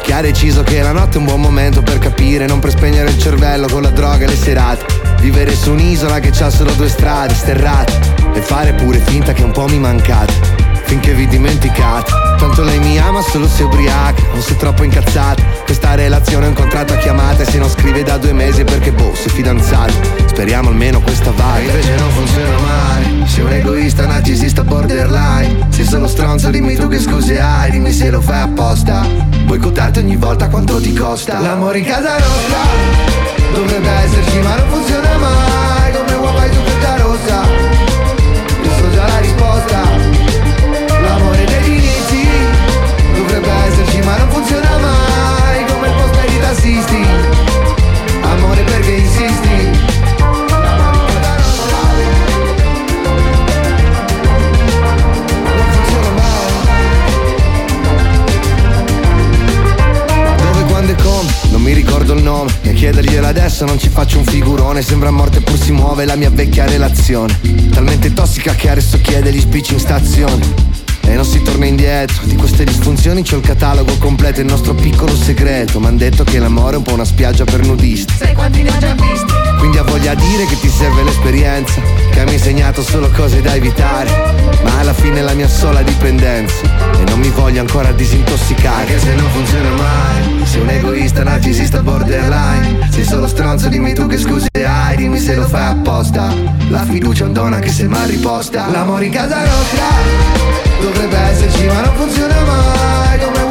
Chi 0.03 0.13
ha 0.13 0.21
deciso 0.21 0.63
che 0.63 0.83
la 0.83 0.93
notte 0.93 1.17
è 1.17 1.19
un 1.19 1.25
buon 1.25 1.41
momento 1.41 1.83
per 1.83 1.99
capire, 1.99 2.47
non 2.47 2.61
per 2.61 2.71
spegnere 2.71 3.11
il 3.11 3.19
cervello 3.19 3.67
con 3.67 3.83
la 3.83 3.91
droga 3.91 4.25
e 4.25 4.29
le 4.29 4.37
serate. 4.37 4.85
Vivere 5.21 5.55
su 5.55 5.73
un'isola 5.73 6.21
che 6.21 6.31
c'ha 6.31 6.51
solo 6.51 6.73
due 6.73 6.89
strade 6.89 7.35
sterrate 7.35 8.26
e 8.37 8.41
fare 8.43 8.75
pure 8.75 8.99
finta 8.99 9.33
che 9.33 9.43
un 9.43 9.51
po' 9.51 9.67
mi 9.67 9.79
mancate. 9.79 10.65
Finché 10.85 11.15
vi 11.15 11.27
dimenticate, 11.27 12.13
tanto 12.39 12.63
lei 12.63 12.79
mi 12.79 12.97
ama 12.99 13.21
solo 13.21 13.49
se 13.49 13.65
ubriaca, 13.65 14.23
non 14.33 14.41
se 14.41 14.57
troppo 14.57 14.85
incazzata. 14.85 15.43
Questa 15.65 15.95
relazione 15.95 16.45
è 16.45 16.49
un 16.49 16.55
contratto 16.55 16.93
a 16.93 16.97
chiamate, 16.97 17.45
se 17.45 17.59
non 17.59 17.69
scrive 17.69 18.05
da 18.05 18.19
due 18.19 18.33
mesi 18.33 18.63
perché 18.63 18.93
boh, 18.93 19.13
sei 19.15 19.31
fidanzato. 19.31 19.95
Speriamo 20.27 20.69
almeno 20.69 21.01
questa 21.01 21.33
va. 21.33 21.59
Invece 21.59 21.97
non 21.97 22.11
funziona 22.11 22.59
mai. 22.59 23.25
Sei 23.27 23.43
un 23.43 23.53
egoista, 23.53 24.07
narcisista 24.07 24.63
borderline. 24.63 25.67
Sei 25.71 25.85
solo 25.85 26.07
stronzo, 26.07 26.51
dimmi 26.51 26.77
tu 26.77 26.87
che 26.89 27.01
scuse 27.01 27.41
hai, 27.41 27.71
dimmi 27.71 27.91
se 27.91 28.11
lo 28.11 28.21
fai 28.21 28.43
apposta. 28.43 29.05
Boicottarti 29.45 29.99
ogni 29.99 30.17
volta 30.17 30.49
quanto 30.49 30.79
ti 30.79 30.93
costa. 30.93 31.41
L'amore 31.41 31.79
in 31.79 31.85
casa 31.87 32.13
nostra 32.13 32.59
dovrebbe 33.53 33.91
esserci, 33.91 34.39
ma 34.39 34.55
non 34.55 34.69
funziona 34.69 35.17
mai. 35.17 35.93
Come 35.93 36.15
uova 36.15 36.43
su 36.43 36.61
frutta 36.63 36.97
rossa. 36.97 37.86
Ma 44.07 44.17
non 44.19 44.31
funziona 44.31 44.79
mai. 44.79 45.65
Come 45.67 45.89
il 45.89 45.95
post 45.95 46.17
per 46.17 46.31
i 46.33 46.41
tassisti. 46.41 47.07
Amore 48.23 48.63
perché 48.63 48.93
insisti? 48.93 49.59
Non 55.57 55.67
funziona 55.71 56.11
mai. 56.11 56.45
Dove, 60.37 60.65
quando 60.69 60.93
e 60.93 60.95
come? 61.03 61.31
Non 61.51 61.63
mi 61.63 61.73
ricordo 61.73 62.13
il 62.13 62.23
nome 62.23 62.51
E 62.63 62.75
chiederglielo 62.75 63.27
adesso 63.27 63.65
non 63.65 63.79
ci 63.79 63.89
faccio 63.89 64.19
un 64.19 64.25
figurone 64.25 64.83
Sembra 64.83 65.11
morte 65.11 65.41
pur 65.41 65.59
si 65.59 65.73
muove 65.73 66.05
la 66.05 66.15
mia 66.15 66.31
vecchia 66.31 66.67
relazione 66.67 67.39
Talmente 67.71 68.13
tossica 68.13 68.55
che 68.55 68.71
adesso 68.71 69.01
chiede 69.01 69.33
gli 69.33 69.41
spicci 69.41 69.73
in 69.73 69.81
stazione 69.81 70.76
e 71.07 71.15
non 71.15 71.25
si 71.25 71.43
torna 71.43 71.67
indietro. 71.67 72.25
Di 72.25 72.37
queste 72.37 72.65
disfunzioni 72.65 73.23
c'ho 73.23 73.37
il 73.37 73.43
catalogo 73.43 73.97
completo 73.99 74.41
Il 74.41 74.47
nostro 74.47 74.75
piccolo 74.75 75.15
segreto. 75.15 75.81
M'han 75.81 75.97
detto 75.97 76.25
che 76.25 76.39
l'amore 76.39 76.75
è 76.75 76.77
un 76.79 76.83
po' 76.83 76.95
una 76.95 77.05
spiaggia 77.05 77.45
per 77.45 77.65
nudisti. 77.65 78.15
Sai 78.17 78.35
quanti 78.35 78.63
ne 78.63 78.71
ho 78.71 78.79
già 78.79 78.95
visti? 78.95 79.35
quindi 79.59 79.79
ha 79.79 79.83
voglia 79.83 80.15
di 80.15 80.27
dire 80.27 80.45
che 80.45 80.59
ti 80.61 80.69
serve 80.69 81.03
l'esperienza 81.03 81.81
Che 82.11 82.25
mi 82.25 82.31
ha 82.31 82.33
insegnato 82.35 82.83
solo 82.83 83.11
cose 83.11 83.41
da 83.41 83.55
evitare. 83.55 84.35
Ma 84.63 84.79
alla 84.79 84.95
fine 84.95 85.21
è 85.21 85.23
la 85.23 85.35
mia 85.35 85.49
sola 85.49 85.83
dipendenza 85.83 86.63
E 87.01 87.05
non 87.09 87.19
mi 87.19 87.31
voglio 87.31 87.61
ancora 87.61 87.93
disintossicare. 87.93 88.81
Anche 88.81 88.99
se 88.99 89.15
non 89.15 89.31
funziona 89.31 89.71
mai 89.71 90.36
Egoista, 91.07 91.23
narcisista, 91.23 91.83
borderline. 91.83 92.89
Sei 92.91 93.05
solo 93.05 93.29
stronzo, 93.29 93.69
dimmi 93.69 93.95
tu 93.95 94.09
che 94.09 94.19
scuse 94.19 94.49
hai 94.53 94.97
Dimmi 94.97 95.21
se 95.21 95.37
lo 95.37 95.47
fai 95.47 95.71
apposta. 95.71 96.35
La 96.69 96.83
fiducia 96.83 97.23
è 97.23 97.27
un 97.29 97.33
dono 97.33 97.55
anche 97.55 97.71
se 97.71 97.87
mal 97.87 98.09
riposta. 98.09 98.69
L'amore 98.73 99.05
in 99.05 99.13
casa 99.13 99.39
nostra 99.39 99.85
Dovrebbe 100.81 101.17
esserci 101.17 101.67
ma 101.67 101.81
non 101.83 101.95
funziona 101.95 102.35
mai. 102.45 103.19
Come 103.21 103.46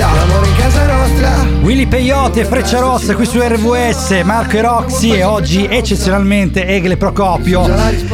riposta 0.00 0.14
L'amore 0.14 0.48
in 0.48 0.56
casa 0.56 0.86
nostra. 0.86 1.48
Willy 1.60 1.86
Peyote, 1.86 2.44
Freccia 2.46 2.78
Rossa 2.78 3.14
qui 3.14 3.26
su 3.26 3.38
RVS, 3.38 4.22
Marco 4.24 4.56
e 4.56 4.60
Roxy 4.62 5.12
e 5.12 5.24
oggi 5.24 5.66
eccezionalmente 5.66 6.66
Egle 6.66 6.96
Procopio, 6.96 7.68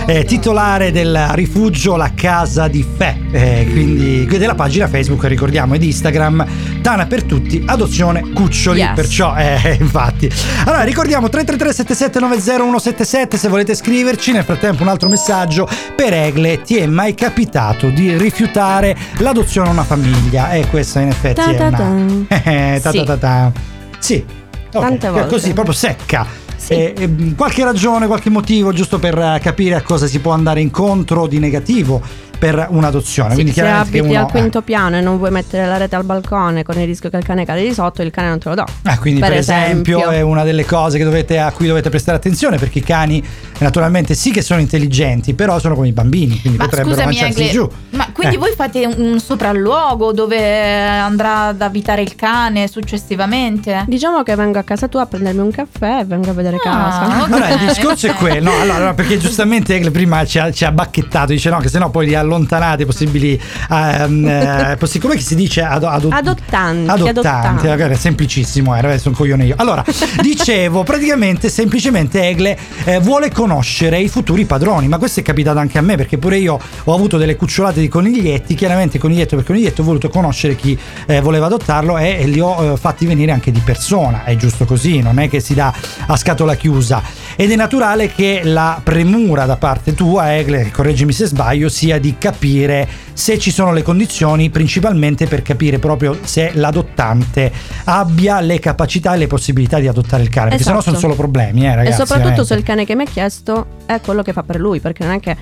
eh, 0.07 0.25
titolare 0.25 0.91
del 0.91 1.29
rifugio 1.33 1.95
La 1.95 2.13
Casa 2.15 2.67
di 2.67 2.85
Fe, 2.85 3.17
eh, 3.31 3.69
quindi 3.71 4.27
della 4.27 4.57
pagina 4.57 4.89
Facebook 4.89 5.25
ricordiamo 5.25 5.75
ed 5.75 5.85
Instagram 5.85 6.45
Tana 6.87 7.07
per 7.07 7.25
tutti, 7.25 7.61
adozione 7.67 8.31
cuccioli. 8.33 8.79
Yes. 8.79 8.93
Perciò, 8.95 9.35
eh, 9.37 9.77
infatti. 9.81 10.31
Allora, 10.67 10.85
ricordiamo 10.85 11.29
333 11.29 11.73
7790 11.73 13.37
se 13.37 13.49
volete 13.49 13.75
scriverci. 13.75 14.31
Nel 14.31 14.45
frattempo, 14.45 14.85
un 14.85 14.89
altro 14.91 15.09
messaggio 15.09 15.69
per 15.97 16.13
Egle. 16.13 16.63
Ti 16.63 16.77
è 16.77 16.87
mai 16.87 17.15
capitato 17.15 17.89
di 17.89 18.17
rifiutare 18.17 18.97
l'adozione 19.19 19.67
a 19.67 19.73
una 19.73 19.83
famiglia? 19.83 20.53
E 20.53 20.69
questa, 20.69 21.01
in 21.01 21.09
effetti, 21.09 21.41
è 21.41 21.45
una. 21.45 21.55
Ta-ta-tan. 21.57 22.27
Eh, 22.29 22.81
ta 22.81 22.91
Sì. 22.95 22.99
ta 22.99 23.05
ta 23.05 23.17
ta. 23.17 23.53
Sì. 23.99 24.25
Ok, 24.73 24.81
Tante 24.81 25.09
volte. 25.09 25.27
Così, 25.29 25.53
proprio 25.55 25.75
secca. 25.75 26.25
Sì. 26.57 26.73
E- 26.73 26.95
e, 26.97 27.07
mh, 27.09 27.35
qualche 27.35 27.65
ragione, 27.65 28.07
qualche 28.07 28.31
motivo, 28.31 28.73
giusto 28.73 29.01
per 29.01 29.19
eh, 29.19 29.41
capire 29.43 29.75
a 29.75 29.83
cosa 29.83 30.07
si 30.07 30.21
può 30.21 30.31
andare 30.31 30.61
incontro 30.61 31.27
di 31.27 31.41
negativo 31.41 32.01
per 32.39 32.67
un'adozione. 32.71 33.31
Sì, 33.31 33.35
Quindi 33.37 33.53
se 33.53 33.67
abiti 33.67 33.99
uno, 33.99 34.19
al 34.21 34.31
quinto 34.31 34.63
piano 34.63 34.97
e 34.97 35.01
non 35.01 35.19
vuoi 35.19 35.31
mettere 35.31 35.67
la 35.67 35.77
rete 35.77 35.97
al 35.97 36.05
balcone 36.05 36.63
con 36.63 36.79
il 36.79 36.87
rischio 36.87 37.11
che 37.11 37.17
il 37.17 37.25
cane 37.25 37.45
cade 37.45 37.63
di 37.63 37.73
sotto, 37.73 38.03
il 38.03 38.11
cane 38.11 38.29
non 38.29 38.39
te 38.39 38.49
lo 38.49 38.55
do. 38.55 38.65
Ah, 38.85 38.99
quindi 38.99 39.21
per, 39.21 39.31
Per 39.31 39.39
esempio, 39.39 39.99
esempio. 39.99 40.11
è 40.17 40.21
una 40.21 40.45
delle 40.45 40.65
cose 40.65 40.99
che 40.99 41.05
dovete- 41.05 41.39
a 41.39 41.51
cui 41.53 41.67
dovete 41.67 41.89
prestare 41.91 42.17
attenzione 42.17 42.57
perché 42.59 42.79
i 42.79 42.83
cani 42.83 43.23
naturalmente 43.59 44.15
sì 44.15 44.31
che 44.31 44.43
sono 44.43 44.61
intelligenti, 44.61 45.35
però 45.35 45.59
sono 45.59 45.75
come 45.75 45.89
i 45.89 45.93
bambini, 45.93 46.41
quindi 46.41 46.59
Ma 46.59 46.65
potrebbero 46.65 46.95
scusami, 46.95 47.15
lanciarsi 47.15 47.41
Egle, 47.43 47.53
giù. 47.53 47.71
ma 47.91 48.09
quindi 48.13 48.35
Eh. 48.35 48.39
voi 48.39 48.53
fate 48.55 48.87
un, 48.87 49.19
sopralluogo 49.21 50.13
dove 50.13 50.87
andrà 50.89 51.47
ad 51.49 51.61
abitare 51.63 52.03
il 52.03 52.15
cane 52.15 52.69
successivamente? 52.69 53.85
Diciamo 53.87 54.23
che 54.23 54.35
vengo 54.35 54.59
a 54.59 54.63
casa 54.63 54.89
tua 54.89 55.03
a 55.03 55.07
prendermi 55.07 55.41
un 55.41 55.51
caffè 55.51 56.01
e 56.01 56.05
vengo 56.05 56.31
a 56.31 56.33
vedere 56.33 56.57
Ah, 56.57 56.61
casa. 56.61 57.23
ok. 57.23 57.27
Allora, 57.33 57.49
il 57.51 57.67
discorso 57.69 58.07
è 58.09 58.13
quello, 58.15 58.51
no, 58.51 58.61
allora, 58.61 58.95
perché 58.95 59.19
giustamente 59.19 59.75
Egle 59.75 59.91
prima 59.91 60.25
ci 60.25 60.39
ha, 60.39 60.51
ci 60.51 60.65
ha 60.65 60.73
bacchettato, 60.73 61.33
dice 61.33 61.51
no, 61.51 61.59
che 61.59 61.69
sennò 61.69 61.91
poi 61.91 62.07
li 62.07 62.15
allontanate 62.27 62.85
possibili, 62.85 63.41
ehm, 63.71 64.27
eh, 64.29 64.77
possi- 64.79 64.99
come 64.99 65.19
si 65.19 65.35
dice? 65.35 65.63
Ado- 65.63 65.89
ado- 65.89 66.09
Adottanti, 66.11 66.91
adottanti, 66.91 67.67
adottanti. 67.69 67.93
è 67.93 67.97
semplicissimo, 67.97 68.75
era 68.75 68.89
adesso 68.89 69.09
un 69.09 69.15
coglione 69.15 69.47
io. 69.47 69.55
Allora, 69.57 69.85
dicevo, 70.21 70.83
praticamente, 70.83 71.49
semplicemente 71.49 72.23
Egle 72.29 72.57
eh, 72.85 73.01
vuole 73.01 73.31
conoscere 73.31 74.01
i 74.01 74.09
futuri 74.09 74.45
padroni, 74.45 74.89
ma 74.89 74.99
questo 74.99 75.21
è 75.21 75.23
capitato 75.23 75.59
anche 75.59 75.79
a 75.79 75.83
me 75.83 75.97
perché 75.97 76.19
pure 76.19 76.39
io 76.39 76.59
ho 76.85 76.95
avuto 76.95 77.17
delle 77.17 77.37
cucciolate 77.37 77.81
di 77.81 77.89
coniglietti, 77.89 78.55
chiaramente 78.55 78.99
coniglietto 78.99 79.37
per 79.37 79.45
coniglietto 79.45 79.83
ho 79.83 79.85
voluto 79.85 80.09
conoscere 80.09 80.57
chi 80.57 80.79
eh, 81.07 81.21
voleva 81.21 81.47
adottarlo 81.47 81.99
e, 81.99 82.19
e 82.21 82.27
li 82.27 82.41
ho 82.41 82.73
eh, 82.73 82.77
fatti 82.77 83.07
venire 83.07 83.33
anche 83.33 83.51
di 83.51 83.61
persona, 83.61 84.25
è 84.25 84.37
giusto 84.37 84.65
così, 84.65 85.01
non 85.01 85.19
è 85.19 85.29
che 85.29 85.41
si 85.41 85.55
dà 85.55 85.73
a 86.07 86.17
scatola 86.17 86.55
chiusa 86.55 87.03
ed 87.37 87.51
è 87.51 87.57
naturale 87.57 88.13
che 88.13 88.41
la 88.45 88.81
premura 88.83 89.45
da 89.45 89.57
parte 89.57 89.95
tua, 89.95 90.37
Egle, 90.37 90.71
correggimi 90.71 91.13
se 91.13 91.27
sbaglio, 91.27 91.69
sia 91.69 91.99
di 91.99 92.16
capire 92.19 92.89
se 93.13 93.39
ci 93.39 93.51
sono 93.51 93.73
le 93.73 93.83
condizioni, 93.83 94.51
principalmente 94.51 95.27
per 95.27 95.43
capire 95.43 95.79
proprio 95.79 96.19
se 96.23 96.51
l'adottante 96.55 97.51
abbia 97.85 98.41
le 98.41 98.59
capacità 98.59 99.15
e 99.15 99.19
le 99.19 99.27
possibilità 99.27 99.79
di 99.79 99.89
adottare 99.89 100.23
il 100.23 100.29
cane, 100.29 100.49
perché 100.51 100.65
sennò 100.65 100.79
Esatto. 100.79 100.97
sono 100.97 101.13
solo 101.13 101.15
problemi, 101.21 101.65
eh, 101.67 101.75
ragazzi. 101.75 101.89
e 101.89 101.93
soprattutto 101.93 102.19
veramente. 102.19 102.45
se 102.47 102.55
il 102.55 102.63
cane 102.63 102.85
che 102.85 102.95
mi 102.95 103.03
ha 103.03 103.07
chiesto 103.07 103.67
è 103.87 104.01
quello 104.01 104.23
che 104.23 104.33
fa 104.33 104.43
per 104.43 104.59
lui, 104.61 104.81
perché 104.81 105.05
non 105.05 105.15
è 105.15 105.21
che 105.21 105.37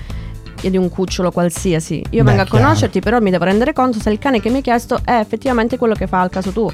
chiedi 0.55 0.77
un 0.77 0.89
cucciolo 0.89 1.31
qualsiasi. 1.31 1.95
Io 2.11 2.23
Beh, 2.23 2.29
vengo 2.31 2.41
a 2.41 2.45
chiaro. 2.45 2.63
conoscerti, 2.63 2.99
però 2.99 3.19
mi 3.19 3.29
devo 3.31 3.43
rendere 3.43 3.73
conto 3.73 3.99
se 3.99 4.09
il 4.09 4.19
cane 4.19 4.39
che 4.39 4.49
mi 4.49 4.57
hai 4.57 4.61
chiesto 4.61 4.99
è 5.03 5.19
effettivamente 5.19 5.77
quello 5.77 5.93
che 5.95 6.07
fa 6.07 6.21
al 6.21 6.29
caso 6.29 6.51
tuo. 6.51 6.71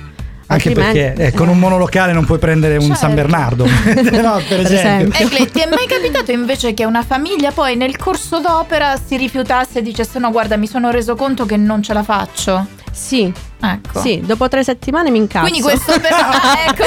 Anche 0.51 0.67
Altrimenti- 0.69 0.99
perché 0.99 1.23
eh, 1.27 1.31
con 1.33 1.47
un 1.49 1.57
monolocale 1.59 2.11
non 2.13 2.25
puoi 2.25 2.37
prendere 2.39 2.75
un 2.75 2.81
Certo. 2.87 2.95
San 2.99 3.15
Bernardo, 3.15 3.65
no, 3.67 3.71
per 3.71 3.93
Per 4.03 4.59
esempio. 4.59 4.69
esempio. 4.69 5.19
Egle, 5.25 5.51
ti 5.51 5.59
è 5.59 5.67
mai 5.67 5.85
capitato 5.87 6.31
invece 6.31 6.73
che 6.73 6.85
una 6.85 7.03
famiglia 7.03 7.51
poi 7.51 7.75
nel 7.75 7.95
corso 7.97 8.39
d'opera 8.39 8.95
si 9.03 9.17
rifiutasse 9.17 9.79
e 9.79 9.81
dicesse 9.81 10.19
no 10.19 10.29
guarda 10.31 10.57
mi 10.57 10.67
sono 10.67 10.91
reso 10.91 11.15
conto 11.15 11.45
che 11.45 11.57
non 11.57 11.81
ce 11.81 11.93
la 11.93 12.03
faccio? 12.03 12.65
Sì, 12.91 13.31
Ecco. 13.61 14.01
sì, 14.01 14.19
dopo 14.25 14.49
tre 14.49 14.65
settimane 14.65 15.09
mi 15.11 15.17
incazzo. 15.19 15.47
Quindi 15.47 15.61
questo 15.61 15.97
però, 15.97 16.17
ecco. 16.67 16.83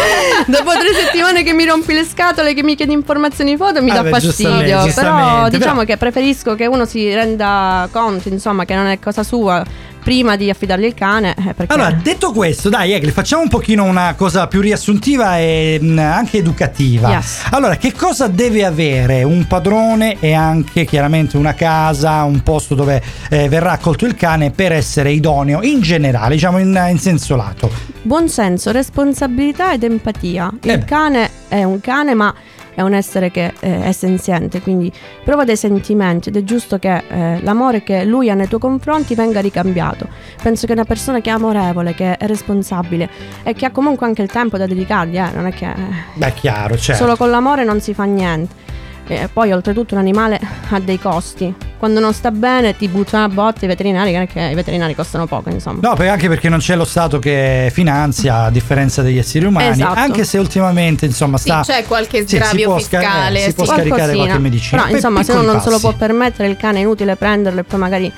Dopo 0.46 0.72
tre 0.72 0.92
settimane 0.92 1.42
che 1.42 1.54
mi 1.54 1.64
rompi 1.64 1.94
le 1.94 2.04
scatole, 2.04 2.52
che 2.52 2.62
mi 2.62 2.74
chiedi 2.76 2.92
informazioni 2.92 3.56
foto, 3.56 3.82
mi 3.82 3.90
Ah, 3.90 3.94
dà 3.94 4.02
beh, 4.02 4.10
fastidio. 4.10 4.32
giustamente, 4.50 4.68
Però 4.70 4.84
giustamente, 4.84 5.56
diciamo 5.56 5.74
però- 5.80 5.86
che 5.86 5.96
preferisco 5.96 6.54
che 6.56 6.66
uno 6.66 6.84
si 6.84 7.12
renda 7.14 7.88
conto, 7.90 8.28
insomma, 8.28 8.66
che 8.66 8.74
non 8.74 8.86
è 8.86 8.98
cosa 8.98 9.22
sua 9.22 9.64
prima 10.04 10.36
di 10.36 10.50
affidargli 10.50 10.84
il 10.84 10.94
cane. 10.94 11.34
eh, 11.34 11.54
perché 11.54 11.72
Allora, 11.72 11.90
detto 11.90 12.30
questo, 12.30 12.68
dai, 12.68 12.92
Egle, 12.92 13.10
facciamo 13.10 13.42
un 13.42 13.48
pochino 13.48 13.82
una 13.84 14.14
cosa 14.16 14.46
più 14.46 14.60
riassuntiva 14.60 15.38
e 15.38 15.78
mh, 15.80 15.98
anche 15.98 16.38
educativa. 16.38 17.08
Yes. 17.08 17.44
Allora, 17.50 17.76
che 17.76 17.92
cosa 17.92 18.28
deve 18.28 18.64
avere 18.64 19.22
un 19.22 19.46
padrone 19.46 20.18
e 20.20 20.34
anche 20.34 20.84
chiaramente 20.84 21.36
una 21.38 21.54
casa, 21.54 22.22
un 22.24 22.42
posto 22.42 22.74
dove 22.74 23.02
eh, 23.30 23.48
verrà 23.48 23.72
accolto 23.72 24.04
il 24.04 24.14
cane 24.14 24.50
per 24.50 24.72
essere 24.72 25.10
idoneo 25.10 25.62
in 25.62 25.80
generale, 25.80 26.34
diciamo 26.34 26.58
in, 26.58 26.86
in 26.90 26.98
senso 26.98 27.34
lato? 27.34 27.92
buon 28.04 28.28
senso, 28.28 28.70
responsabilità 28.70 29.72
ed 29.72 29.82
empatia. 29.82 30.50
Il 30.62 30.70
Eh 30.70 30.84
cane 30.84 31.30
è 31.48 31.64
un 31.64 31.80
cane, 31.80 32.12
ma 32.14 32.34
è 32.74 32.82
un 32.82 32.94
essere 32.94 33.30
che 33.30 33.52
eh, 33.60 33.82
è 33.84 33.92
senziente, 33.92 34.60
quindi 34.60 34.92
prova 35.24 35.44
dei 35.44 35.56
sentimenti 35.56 36.28
ed 36.28 36.36
è 36.36 36.44
giusto 36.44 36.78
che 36.78 37.02
eh, 37.08 37.40
l'amore 37.42 37.82
che 37.82 38.04
lui 38.04 38.30
ha 38.30 38.34
nei 38.34 38.48
tuoi 38.48 38.60
confronti 38.60 39.14
venga 39.14 39.40
ricambiato. 39.40 40.08
Penso 40.42 40.66
che 40.66 40.72
una 40.72 40.84
persona 40.84 41.20
che 41.20 41.30
è 41.30 41.32
amorevole, 41.32 41.94
che 41.94 42.16
è 42.16 42.26
responsabile 42.26 43.08
e 43.42 43.54
che 43.54 43.66
ha 43.66 43.70
comunque 43.70 44.06
anche 44.06 44.22
il 44.22 44.30
tempo 44.30 44.58
da 44.58 44.66
dedicargli, 44.66 45.16
eh, 45.16 45.30
non 45.32 45.46
è 45.46 45.52
che 45.52 45.66
eh, 45.66 45.74
Beh, 46.14 46.32
chiaro, 46.34 46.76
certo. 46.76 47.02
solo 47.02 47.16
con 47.16 47.30
l'amore 47.30 47.64
non 47.64 47.80
si 47.80 47.94
fa 47.94 48.04
niente. 48.04 48.63
E 49.06 49.28
poi 49.32 49.52
oltretutto 49.52 49.94
un 49.94 50.00
animale 50.00 50.40
ha 50.70 50.78
dei 50.80 50.98
costi. 50.98 51.54
Quando 51.78 52.00
non 52.00 52.14
sta 52.14 52.30
bene 52.30 52.74
ti 52.76 52.88
buttano 52.88 53.24
a 53.24 53.28
botte 53.28 53.66
i 53.66 53.68
veterinari, 53.68 54.26
che 54.26 54.40
i 54.40 54.54
veterinari 54.54 54.94
costano 54.94 55.26
poco, 55.26 55.50
insomma. 55.50 55.80
No, 55.82 55.94
anche 56.08 56.28
perché 56.28 56.48
non 56.48 56.58
c'è 56.60 56.74
lo 56.76 56.84
Stato 56.86 57.18
che 57.18 57.68
finanzia, 57.72 58.44
a 58.44 58.50
differenza 58.50 59.02
degli 59.02 59.18
esseri 59.18 59.44
umani, 59.44 59.68
Esatto. 59.68 59.98
anche 59.98 60.24
se 60.24 60.38
ultimamente, 60.38 61.04
insomma, 61.04 61.36
Sì, 61.36 61.44
sta... 61.44 61.60
c'è 61.60 61.84
qualche 61.84 62.20
Sì, 62.20 62.28
si 62.28 62.36
sgravio 62.36 62.68
può 62.70 62.78
sca- 62.78 63.00
fiscale. 63.00 63.38
eh, 63.38 63.42
si 63.48 63.52
può 63.54 63.64
sì. 63.64 63.70
scaricare 63.70 63.88
Qualcosina. 63.96 64.24
qualche 64.24 64.42
medicina. 64.42 64.76
Però 64.76 64.88
Pe- 64.90 64.96
insomma, 64.96 65.22
se 65.22 65.32
uno 65.32 65.42
non 65.42 65.60
se 65.60 65.70
lo 65.70 65.78
può 65.78 65.92
permettere, 65.92 66.48
il 66.48 66.56
cane 66.56 66.78
è 66.78 66.80
inutile 66.80 67.16
prenderlo 67.16 67.60
e 67.60 67.64
poi 67.64 67.78
magari 67.78 68.12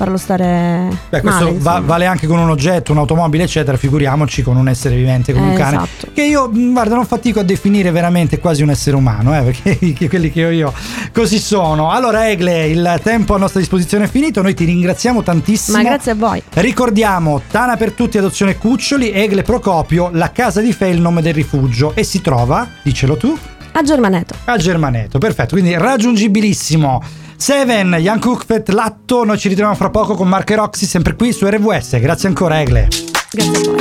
farlo 0.00 0.16
stare 0.16 0.88
Beh, 1.10 1.20
questo 1.20 1.44
male. 1.44 1.58
va- 1.58 1.80
vale 1.84 2.06
anche 2.06 2.26
con 2.26 2.38
un 2.38 2.48
oggetto, 2.48 2.92
un'automobile, 2.92 3.44
eccetera. 3.44 3.76
Figuriamoci 3.76 4.40
con 4.42 4.56
un 4.56 4.66
essere 4.66 4.96
vivente 4.96 5.34
come 5.34 5.48
un 5.48 5.52
Eh, 5.52 5.56
cane. 5.56 5.76
esatto. 5.76 6.08
Che 6.14 6.22
io, 6.22 6.48
mh, 6.48 6.72
guarda, 6.72 6.94
non 6.94 7.04
fatico 7.04 7.40
a 7.40 7.42
definire 7.42 7.90
veramente 7.90 8.38
quasi 8.38 8.62
un 8.62 8.70
essere 8.70 8.96
umano, 8.96 9.36
eh, 9.36 9.42
perché 9.42 9.78
quelli 10.08 10.32
che 10.32 10.46
ho 10.46 10.50
io 10.50 10.72
così 11.12 11.38
sono. 11.38 11.90
Allora, 11.90 12.30
Egle, 12.30 12.68
il 12.68 13.00
tempo 13.02 13.34
a 13.34 13.38
nostra 13.38 13.60
disposizione 13.60 14.04
è 14.04 14.08
finito. 14.08 14.40
Noi 14.40 14.54
ti 14.54 14.64
ringraziamo 14.64 15.22
tantissimo. 15.22 15.76
Ma 15.76 15.82
grazie 15.82 16.12
a 16.12 16.14
voi. 16.14 16.42
Ricordiamo 16.54 17.42
Tana 17.50 17.76
per 17.76 17.92
tutti, 17.92 18.16
adozione 18.16 18.56
Cuccioli, 18.56 19.10
Egle 19.12 19.42
Procopio, 19.42 20.08
la 20.14 20.30
casa 20.32 20.62
di 20.62 20.72
Fe, 20.72 20.86
il 20.88 21.00
nome 21.02 21.20
del 21.20 21.34
rifugio. 21.34 21.92
E 21.94 22.04
si 22.04 22.22
trova, 22.22 22.66
dicelo 22.82 23.18
tu, 23.18 23.36
A 23.72 23.82
Germaneto. 23.82 24.34
a 24.46 24.56
Germaneto. 24.56 25.18
Perfetto, 25.18 25.50
quindi 25.56 25.76
raggiungibilissimo. 25.76 27.02
Seven, 27.40 27.96
Young 27.98 28.20
Cookfet, 28.20 28.68
Latto. 28.68 29.24
Noi 29.24 29.38
ci 29.38 29.48
ritroviamo 29.48 29.74
fra 29.74 29.88
poco 29.88 30.14
con 30.14 30.28
Marco 30.28 30.52
e 30.52 30.56
Roxy, 30.56 30.84
sempre 30.84 31.16
qui 31.16 31.32
su 31.32 31.48
RWS. 31.48 31.98
Grazie 31.98 32.28
ancora, 32.28 32.60
Egle. 32.60 32.88
Grazie. 33.30 33.72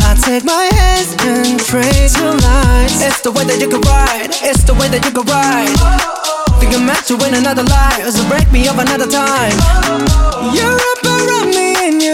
I 0.00 0.14
take 0.22 0.44
my 0.44 0.68
hands 0.72 1.14
and 1.26 1.60
trace 1.62 2.18
your 2.18 2.34
lines. 2.40 3.02
It's 3.02 3.20
the 3.20 3.30
way 3.30 3.44
that 3.44 3.60
you 3.60 3.68
can 3.68 3.82
ride. 3.82 4.34
It's 4.42 4.64
the 4.64 4.72
way 4.72 4.88
that 4.88 5.04
you 5.04 5.12
can 5.12 5.26
ride. 5.26 5.76
Think 6.60 6.74
I'm 6.74 6.86
meant 6.86 7.06
to 7.08 7.16
win 7.16 7.34
another 7.34 7.62
life, 7.62 8.08
so 8.08 8.26
break 8.26 8.50
me 8.50 8.66
up 8.68 8.78
another 8.78 9.06
time. 9.06 9.52
You're 10.54 10.74
up 10.74 11.04
around 11.04 11.54
me 11.54 11.69
you 11.69 11.69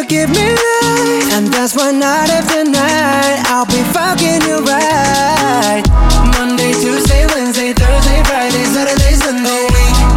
give 0.09 0.30
me 0.30 0.46
life, 0.46 1.32
and 1.34 1.46
that's 1.48 1.74
why 1.74 1.90
night 1.90 2.30
after 2.30 2.62
night 2.64 3.42
I'll 3.50 3.66
be 3.66 3.82
fucking 3.90 4.42
you 4.46 4.62
right. 4.62 5.82
Monday, 6.38 6.72
Tuesday, 6.72 7.26
Wednesday, 7.34 7.72
Thursday, 7.72 8.22
Friday, 8.24 8.64
Saturday, 8.70 9.14
Sunday. 9.18 9.66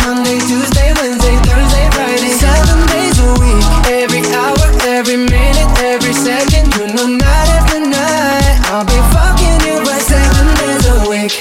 Monday, 0.05 0.37
Tuesday, 0.45 0.93
Wednesday, 1.01 1.35
Thursday, 1.41 1.85
Friday, 1.95 2.33
seven 2.37 2.79
days 2.93 3.17
a 3.17 3.31
week. 3.41 3.65
Every 3.89 4.21
hour, 4.33 4.61
every 4.85 5.17
minute, 5.17 5.69
every 5.81 6.13
second, 6.13 6.69
you 6.77 6.93
know 6.93 7.07
night 7.07 7.49
after 7.57 7.79
night 7.79 8.55
I'll 8.69 8.85
be 8.85 8.99
fucking 9.13 9.59
you 9.65 9.81
right 9.89 10.05
seven 10.05 10.47
days 10.61 10.85
a 10.85 10.97
week. 11.09 11.33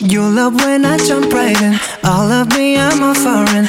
You 0.00 0.22
love 0.22 0.54
when 0.56 0.84
I 0.84 0.96
jump 0.98 1.32
right 1.32 1.60
in. 1.60 1.78
All 2.04 2.30
of 2.30 2.48
me, 2.56 2.76
I'm 2.78 3.02
a 3.02 3.14
foreign. 3.14 3.68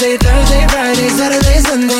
Wednesday, 0.00 0.16
Thursday, 0.16 0.66
Friday, 0.68 1.08
Saturday, 1.10 1.58
Sunday. 1.60 1.99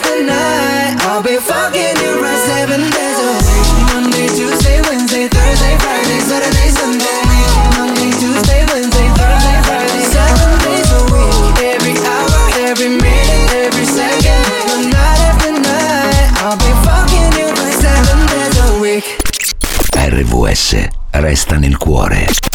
resta 21.11 21.57
nel 21.57 21.77
cuore. 21.77 22.50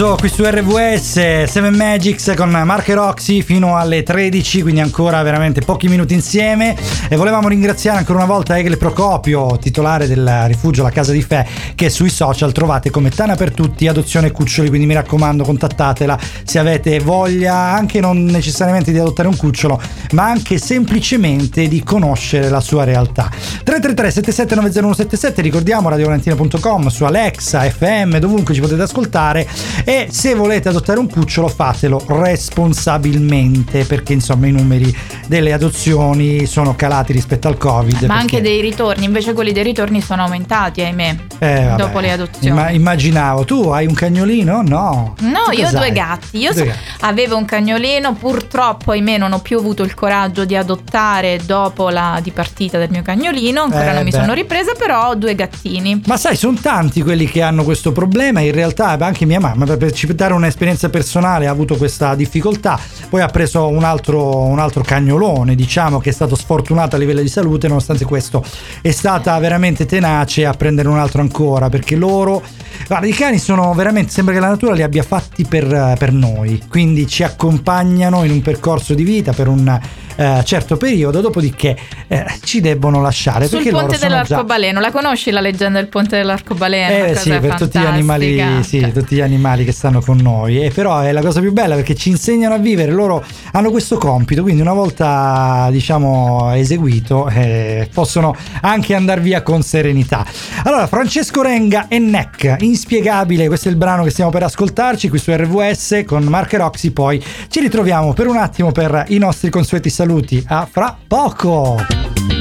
Paradiso 0.00 0.16
qui 0.18 0.28
su 0.30 0.42
RVS 0.42 1.44
7 1.44 1.70
Magics 1.70 2.32
con 2.34 2.48
Mark 2.48 2.88
e 2.88 2.94
Roxy 2.94 3.42
fino 3.42 3.76
alle 3.76 4.02
13 4.02 4.62
quindi 4.62 4.80
ancora 4.80 5.22
veramente 5.22 5.60
pochi 5.60 5.88
minuti 5.88 6.14
insieme. 6.14 6.74
E 7.10 7.16
volevamo 7.16 7.48
ringraziare 7.48 7.98
ancora 7.98 8.18
una 8.20 8.26
volta 8.26 8.56
Egle 8.56 8.78
Procopio 8.78 9.58
titolare 9.60 10.06
del 10.06 10.44
rifugio 10.46 10.82
La 10.82 10.90
Casa 10.90 11.12
di 11.12 11.20
Fe 11.20 11.46
che 11.74 11.90
sui 11.90 12.08
social 12.08 12.52
trovate 12.52 12.88
come 12.88 13.10
Tana 13.10 13.34
per 13.34 13.52
tutti 13.52 13.88
adozione 13.88 14.30
cuccioli 14.30 14.68
quindi 14.68 14.86
mi 14.86 14.94
raccomando 14.94 15.44
contattatela 15.44 16.18
se 16.44 16.58
avete 16.58 16.98
voglia 17.00 17.54
anche 17.54 18.00
non 18.00 18.24
necessariamente 18.24 18.92
di 18.92 18.98
adottare 18.98 19.28
un 19.28 19.36
cucciolo 19.36 19.78
ma 20.12 20.24
anche 20.24 20.56
semplicemente 20.56 21.68
di 21.68 21.82
conoscere 21.82 22.48
la 22.48 22.60
sua 22.60 22.84
realtà. 22.84 23.28
333 23.28 24.10
779077 24.10 25.42
ricordiamo 25.42 25.90
radiovalentina.com 25.90 26.86
su 26.86 27.04
Alexa, 27.04 27.68
FM 27.68 28.16
dovunque 28.16 28.54
ci 28.54 28.60
potete 28.60 28.80
ascoltare 28.80 29.46
e 29.90 30.06
se 30.12 30.34
volete 30.36 30.68
adottare 30.68 31.00
un 31.00 31.08
cucciolo 31.08 31.48
fatelo 31.48 32.04
responsabilmente 32.06 33.84
perché 33.84 34.12
insomma 34.12 34.46
i 34.46 34.52
numeri 34.52 34.96
delle 35.26 35.52
adozioni 35.52 36.46
sono 36.46 36.76
calati 36.76 37.12
rispetto 37.12 37.48
al 37.48 37.56
covid 37.56 38.04
Ma 38.04 38.16
anche 38.16 38.40
dei 38.40 38.60
ritorni, 38.60 39.04
invece 39.04 39.32
quelli 39.32 39.50
dei 39.52 39.64
ritorni 39.64 40.00
sono 40.00 40.22
aumentati, 40.22 40.80
ahimè, 40.82 41.16
Eh, 41.38 41.72
dopo 41.76 41.98
le 41.98 42.12
adozioni. 42.12 42.48
Imma- 42.48 42.70
immaginavo 42.70 43.44
tu 43.44 43.68
hai 43.70 43.86
un 43.86 43.94
cagnolino? 43.94 44.62
no 44.62 45.14
No, 45.20 45.38
Tu 45.50 45.58
io 45.58 45.66
ho 45.68 45.70
due 45.72 45.90
gatti. 45.92 46.38
Io 46.38 46.52
Due 46.52 46.60
so- 46.60 46.66
gatti. 46.66 46.78
avevo 47.00 47.36
un 47.36 47.44
cagnolino, 47.44 48.14
purtroppo 48.14 48.92
ahimè 48.92 49.18
non 49.18 49.32
ho 49.32 49.40
più 49.40 49.58
avuto 49.58 49.82
il 49.82 49.94
coraggio 49.94 50.44
di 50.44 50.54
adottare 50.54 51.40
dopo 51.44 51.88
la 51.88 52.18
dipartita 52.22 52.78
del 52.78 52.90
mio 52.90 53.02
cagnolino, 53.02 53.62
ancora 53.62 53.90
Eh, 53.90 53.94
non 53.94 54.04
mi 54.04 54.10
beh. 54.10 54.18
sono 54.20 54.34
ripresa, 54.34 54.72
però 54.78 55.08
ho 55.08 55.14
due 55.16 55.34
gattini. 55.34 56.02
Ma 56.06 56.16
sai, 56.16 56.36
sono 56.36 56.56
tanti 56.60 57.02
quelli 57.02 57.26
che 57.26 57.42
hanno 57.42 57.64
questo 57.64 57.90
problema. 57.92 58.40
In 58.40 58.52
realtà, 58.52 58.96
anche 59.00 59.24
mia 59.24 59.40
mamma, 59.40 59.64
per- 59.64 59.78
per 59.80 59.92
citare 59.92 60.34
un'esperienza 60.34 60.90
personale, 60.90 61.46
ha 61.46 61.50
avuto 61.50 61.76
questa 61.76 62.14
difficoltà. 62.14 62.78
Poi 63.08 63.22
ha 63.22 63.28
preso 63.28 63.66
un 63.66 63.82
altro, 63.82 64.36
un 64.36 64.58
altro 64.58 64.82
cagnolone, 64.82 65.54
diciamo, 65.54 65.98
che 65.98 66.10
è 66.10 66.12
stato 66.12 66.36
sfortunato 66.36 66.96
a 66.96 66.98
livello 66.98 67.22
di 67.22 67.28
salute. 67.28 67.66
Nonostante 67.66 68.04
questo, 68.04 68.44
è 68.82 68.90
stata 68.90 69.36
veramente 69.38 69.86
tenace 69.86 70.44
a 70.44 70.52
prendere 70.52 70.88
un 70.88 70.98
altro 70.98 71.22
ancora. 71.22 71.70
Perché 71.70 71.96
loro, 71.96 72.42
guarda, 72.86 73.06
i 73.06 73.12
cani 73.12 73.38
sono 73.38 73.72
veramente, 73.72 74.12
sembra 74.12 74.34
che 74.34 74.40
la 74.40 74.48
natura 74.48 74.74
li 74.74 74.82
abbia 74.82 75.02
fatti 75.02 75.46
per, 75.46 75.96
per 75.98 76.12
noi. 76.12 76.62
Quindi 76.68 77.06
ci 77.06 77.22
accompagnano 77.22 78.22
in 78.24 78.32
un 78.32 78.42
percorso 78.42 78.92
di 78.92 79.02
vita 79.02 79.32
per 79.32 79.48
un 79.48 79.80
eh, 80.16 80.42
certo 80.44 80.76
periodo. 80.76 81.22
Dopodiché 81.22 81.74
eh, 82.06 82.26
ci 82.42 82.60
debbono 82.60 83.00
lasciare. 83.00 83.48
Sul 83.48 83.62
ponte 83.62 83.96
sono 83.96 83.98
già- 83.98 84.08
dell'arcobaleno, 84.08 84.78
la 84.78 84.90
conosci 84.90 85.30
la 85.30 85.40
leggenda 85.40 85.78
del 85.80 85.88
ponte 85.88 86.18
dell'arcobaleno? 86.18 87.06
Eh 87.06 87.14
sì, 87.16 87.30
per 87.30 87.54
tutti 87.54 87.78
gli 87.78 87.84
animali, 87.84 88.62
sì, 88.62 88.92
tutti 88.92 89.16
gli 89.16 89.20
animali 89.22 89.59
che 89.64 89.72
stanno 89.72 90.00
con 90.00 90.18
noi. 90.18 90.64
E 90.64 90.70
però 90.70 91.00
è 91.00 91.12
la 91.12 91.20
cosa 91.20 91.40
più 91.40 91.52
bella 91.52 91.74
perché 91.74 91.94
ci 91.94 92.10
insegnano 92.10 92.54
a 92.54 92.58
vivere. 92.58 92.92
Loro 92.92 93.24
hanno 93.52 93.70
questo 93.70 93.96
compito, 93.96 94.42
quindi 94.42 94.60
una 94.60 94.72
volta 94.72 95.68
diciamo 95.70 96.52
eseguito, 96.54 97.28
eh, 97.28 97.88
possono 97.92 98.34
anche 98.62 98.94
andare 98.94 99.20
via 99.20 99.42
con 99.42 99.62
serenità. 99.62 100.24
Allora, 100.64 100.86
Francesco 100.86 101.42
Renga 101.42 101.88
e 101.88 101.98
Neck, 101.98 102.56
inspiegabile. 102.60 103.46
Questo 103.46 103.68
è 103.68 103.70
il 103.70 103.76
brano 103.76 104.02
che 104.02 104.10
stiamo 104.10 104.30
per 104.30 104.42
ascoltarci 104.44 105.08
qui 105.08 105.18
su 105.18 105.32
RVS 105.32 106.02
con 106.06 106.24
Mark 106.24 106.52
Roxy. 106.54 106.90
Poi 106.90 107.22
ci 107.48 107.60
ritroviamo 107.60 108.12
per 108.12 108.26
un 108.26 108.36
attimo 108.36 108.72
per 108.72 109.04
i 109.08 109.18
nostri 109.18 109.50
consueti 109.50 109.90
saluti. 109.90 110.42
A 110.46 110.68
fra 110.70 110.96
poco. 111.06 112.39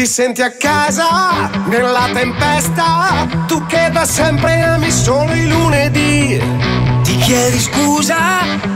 Ti 0.00 0.06
senti 0.06 0.40
a 0.40 0.50
casa 0.50 1.50
nella 1.66 2.08
tempesta, 2.14 3.28
tu 3.46 3.66
che 3.66 3.90
da 3.92 4.06
sempre 4.06 4.62
ami 4.62 4.90
solo 4.90 5.30
i 5.34 5.46
lunedì. 5.46 6.42
Ti 7.02 7.16
chiedi 7.18 7.60
scusa 7.60 8.16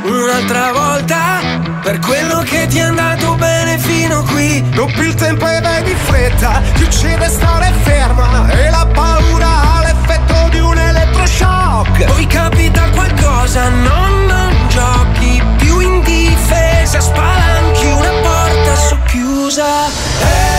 un'altra 0.03 0.73
volta 0.73 1.41
per 1.81 1.99
quello 2.01 2.41
che 2.41 2.67
ti 2.67 2.77
è 2.77 2.83
andato 2.83 3.37
bene 3.37 3.79
fino 3.79 4.23
qui. 4.25 4.63
Doppi 4.69 5.01
il 5.01 5.15
tempo 5.15 5.49
e 5.49 5.63
vai 5.63 5.83
di 5.85 5.95
fretta, 5.95 6.61
ti 6.75 6.83
uccide 6.83 7.27
stare 7.31 7.73
ferma 7.85 8.47
e 8.51 8.69
la 8.69 8.87
paura 8.93 9.49
ha 9.49 9.81
l'effetto 9.81 10.49
di 10.51 10.59
un 10.59 10.77
elettroshock. 10.77 12.05
Poi 12.05 12.27
capita 12.27 12.91
qualcosa, 12.91 13.71
no, 13.71 14.27
non 14.27 14.55
giochi 14.69 15.43
più 15.57 15.81
in 15.81 16.03
difesa, 16.03 17.01
spalanchi 17.01 17.87
una 17.87 18.13
porta 18.21 18.77
socchiusa. 18.77 19.87
È 20.19 20.54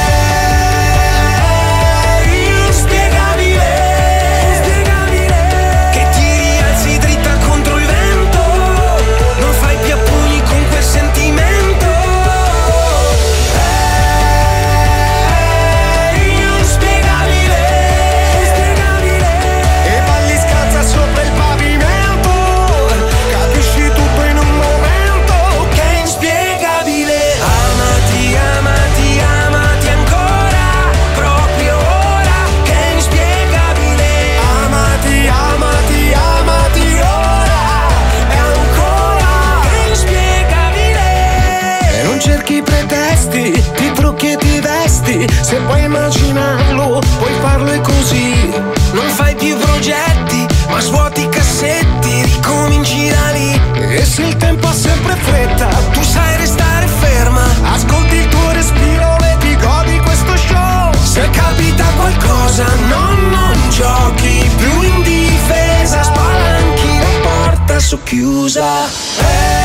se 45.55 45.61
puoi 45.61 45.83
immaginarlo, 45.83 46.99
puoi 47.17 47.33
farlo 47.41 47.71
e 47.71 47.79
così. 47.79 48.51
Non 48.91 49.07
fai 49.07 49.35
più 49.35 49.57
progetti, 49.57 50.45
ma 50.69 50.79
svuoti 50.81 51.21
i 51.21 51.29
cassetti, 51.29 52.23
ricominci 52.23 53.09
da 53.09 53.29
lì. 53.31 53.61
E 53.95 54.03
se 54.03 54.23
il 54.23 54.35
tempo 54.35 54.67
ha 54.67 54.73
sempre 54.73 55.15
fretta, 55.15 55.67
tu 55.93 56.01
sai 56.01 56.35
restare 56.37 56.87
ferma. 56.87 57.45
Ascolti 57.73 58.15
il 58.15 58.27
tuo 58.27 58.51
respiro 58.51 59.15
e 59.29 59.37
ti 59.39 59.55
godi 59.55 59.97
questo 59.99 60.35
show. 60.35 60.91
Se 61.01 61.29
capita 61.29 61.85
qualcosa, 61.95 62.65
no, 62.89 63.13
non 63.29 63.57
giochi 63.69 64.49
più 64.57 64.81
in 64.81 65.01
difesa. 65.03 66.03
Spalanchi 66.03 66.99
la 66.99 67.29
porta 67.29 67.79
socchiusa. 67.79 68.87
È 69.19 69.64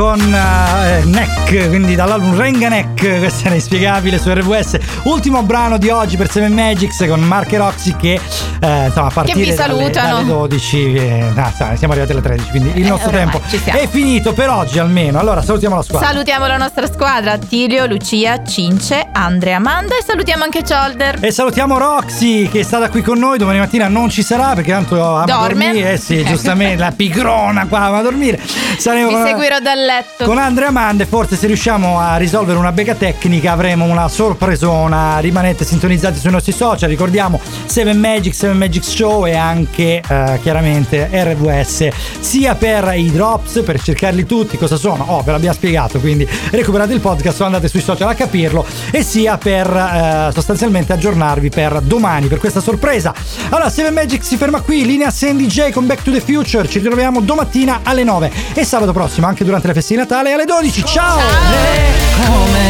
con 0.00 0.18
eh, 0.34 1.04
Neck, 1.20 1.68
quindi 1.68 1.94
dall'album 1.94 2.34
Renga 2.34 2.68
Neck, 2.70 3.18
questa 3.18 3.50
è 3.50 3.54
inspiegabile 3.54 4.18
su 4.18 4.32
RWS. 4.32 4.78
Ultimo 5.02 5.42
brano 5.42 5.76
di 5.76 5.90
oggi 5.90 6.16
per 6.16 6.30
Seven 6.30 6.50
Magics 6.52 7.04
con 7.06 7.20
Mark 7.20 7.52
e 7.52 7.58
Roxy 7.58 7.94
che 7.96 8.18
eh, 8.60 8.86
insomma 8.86 9.08
a 9.08 9.10
partire 9.10 9.38
vi 9.38 9.54
dalle- 9.54 9.56
salutano. 9.74 10.14
dalle 10.14 10.24
12, 10.26 10.94
eh, 10.94 11.24
sai, 11.54 11.76
siamo 11.76 11.92
arrivati 11.92 12.12
alle 12.12 12.22
13, 12.22 12.48
quindi 12.50 12.72
il 12.80 12.86
Eh, 12.86 12.88
nostro 12.88 13.08
ormai 13.10 13.28
tempo 13.30 13.76
è 13.78 13.86
finito 13.88 14.32
per 14.32 14.48
oggi 14.48 14.78
almeno. 14.78 15.18
Allora 15.18 15.42
salutiamo 15.42 15.76
la 15.76 15.82
squadra. 15.82 16.08
Salutiamo 16.08 16.46
la 16.46 16.56
nostra 16.56 16.86
squadra, 16.86 17.36
Tilio, 17.36 17.84
Lucia, 17.84 18.42
Cince, 18.42 19.08
Andrea, 19.12 19.56
Amanda 19.56 19.96
e 19.98 20.02
salutiamo 20.02 20.44
anche 20.44 20.62
Cholder. 20.66 21.18
E 21.20 21.30
salutiamo 21.32 21.76
Roxy 21.76 22.48
che 22.48 22.60
è 22.60 22.64
stata 22.64 22.88
qui 22.88 23.02
con 23.02 23.18
noi, 23.18 23.36
domani 23.36 23.58
mattina 23.58 23.88
non 23.88 24.08
ci 24.08 24.22
sarà 24.22 24.54
perché 24.54 24.70
tanto 24.70 24.94
ama 25.16 25.24
Dorme. 25.26 25.64
dormire. 25.66 25.92
Eh 25.92 25.96
sì, 25.98 26.24
giustamente, 26.24 26.76
la 26.82 26.92
pigrona 26.92 27.66
qua 27.66 27.80
ama 27.80 28.00
dormire. 28.00 28.40
Saremo 28.78 29.08
Vi 29.08 29.28
seguirò 29.28 29.58
dal 29.60 29.78
letto. 29.84 30.24
Con 30.24 30.38
Andrea 30.38 30.68
Amanda 30.68 31.02
forse 31.10 31.34
se 31.34 31.48
riusciamo 31.48 31.98
a 31.98 32.18
risolvere 32.18 32.56
una 32.56 32.70
bega 32.70 32.94
tecnica 32.94 33.50
avremo 33.50 33.84
una 33.84 34.06
sorpresona. 34.06 35.18
Rimanete 35.18 35.64
sintonizzati 35.64 36.20
sui 36.20 36.30
nostri 36.30 36.52
social. 36.52 36.88
Ricordiamo 36.88 37.40
7 37.64 37.92
Magic, 37.94 38.32
7 38.32 38.52
Magic 38.52 38.84
Show 38.84 39.26
e 39.26 39.34
anche 39.34 40.00
eh, 40.08 40.38
chiaramente 40.40 41.10
RWS 41.12 41.88
sia 42.20 42.54
per 42.54 42.92
i 42.94 43.10
drops, 43.10 43.62
per 43.64 43.82
cercarli 43.82 44.24
tutti, 44.24 44.56
cosa 44.56 44.76
sono. 44.76 45.04
Oh, 45.08 45.22
ve 45.22 45.32
l'abbiamo 45.32 45.52
spiegato, 45.52 45.98
quindi 45.98 46.24
recuperate 46.52 46.92
il 46.92 47.00
podcast 47.00 47.40
o 47.40 47.44
andate 47.44 47.66
sui 47.66 47.80
social 47.80 48.08
a 48.08 48.14
capirlo 48.14 48.64
e 48.92 49.02
sia 49.02 49.36
per 49.36 49.66
eh, 49.66 50.30
sostanzialmente 50.32 50.92
aggiornarvi 50.92 51.48
per 51.48 51.80
domani 51.80 52.28
per 52.28 52.38
questa 52.38 52.60
sorpresa. 52.60 53.12
Allora 53.48 53.68
7 53.68 53.90
Magic 53.90 54.22
si 54.22 54.36
ferma 54.36 54.60
qui, 54.60 54.86
linea 54.86 55.10
Sandy 55.10 55.46
J 55.46 55.70
con 55.70 55.86
Back 55.86 56.04
to 56.04 56.12
the 56.12 56.20
Future. 56.20 56.68
Ci 56.68 56.78
ritroviamo 56.78 57.20
domattina 57.20 57.80
alle 57.82 58.04
9 58.04 58.30
e 58.54 58.64
sabato 58.64 58.92
prossimo 58.92 59.26
anche 59.26 59.44
durante 59.44 59.66
le 59.66 59.72
feste 59.74 59.94
di 59.94 59.98
Natale 59.98 60.32
alle 60.34 60.44
12. 60.44 60.84
Ciao! 60.84 60.99
ciao, 61.00 61.18
lei 61.50 61.92
come 62.16 62.68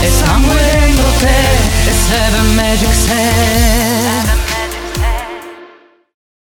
E 0.00 0.10
sangue 0.10 0.60
in 0.88 0.96
te 1.18 2.52
magic 2.54 2.92
set 2.92 3.91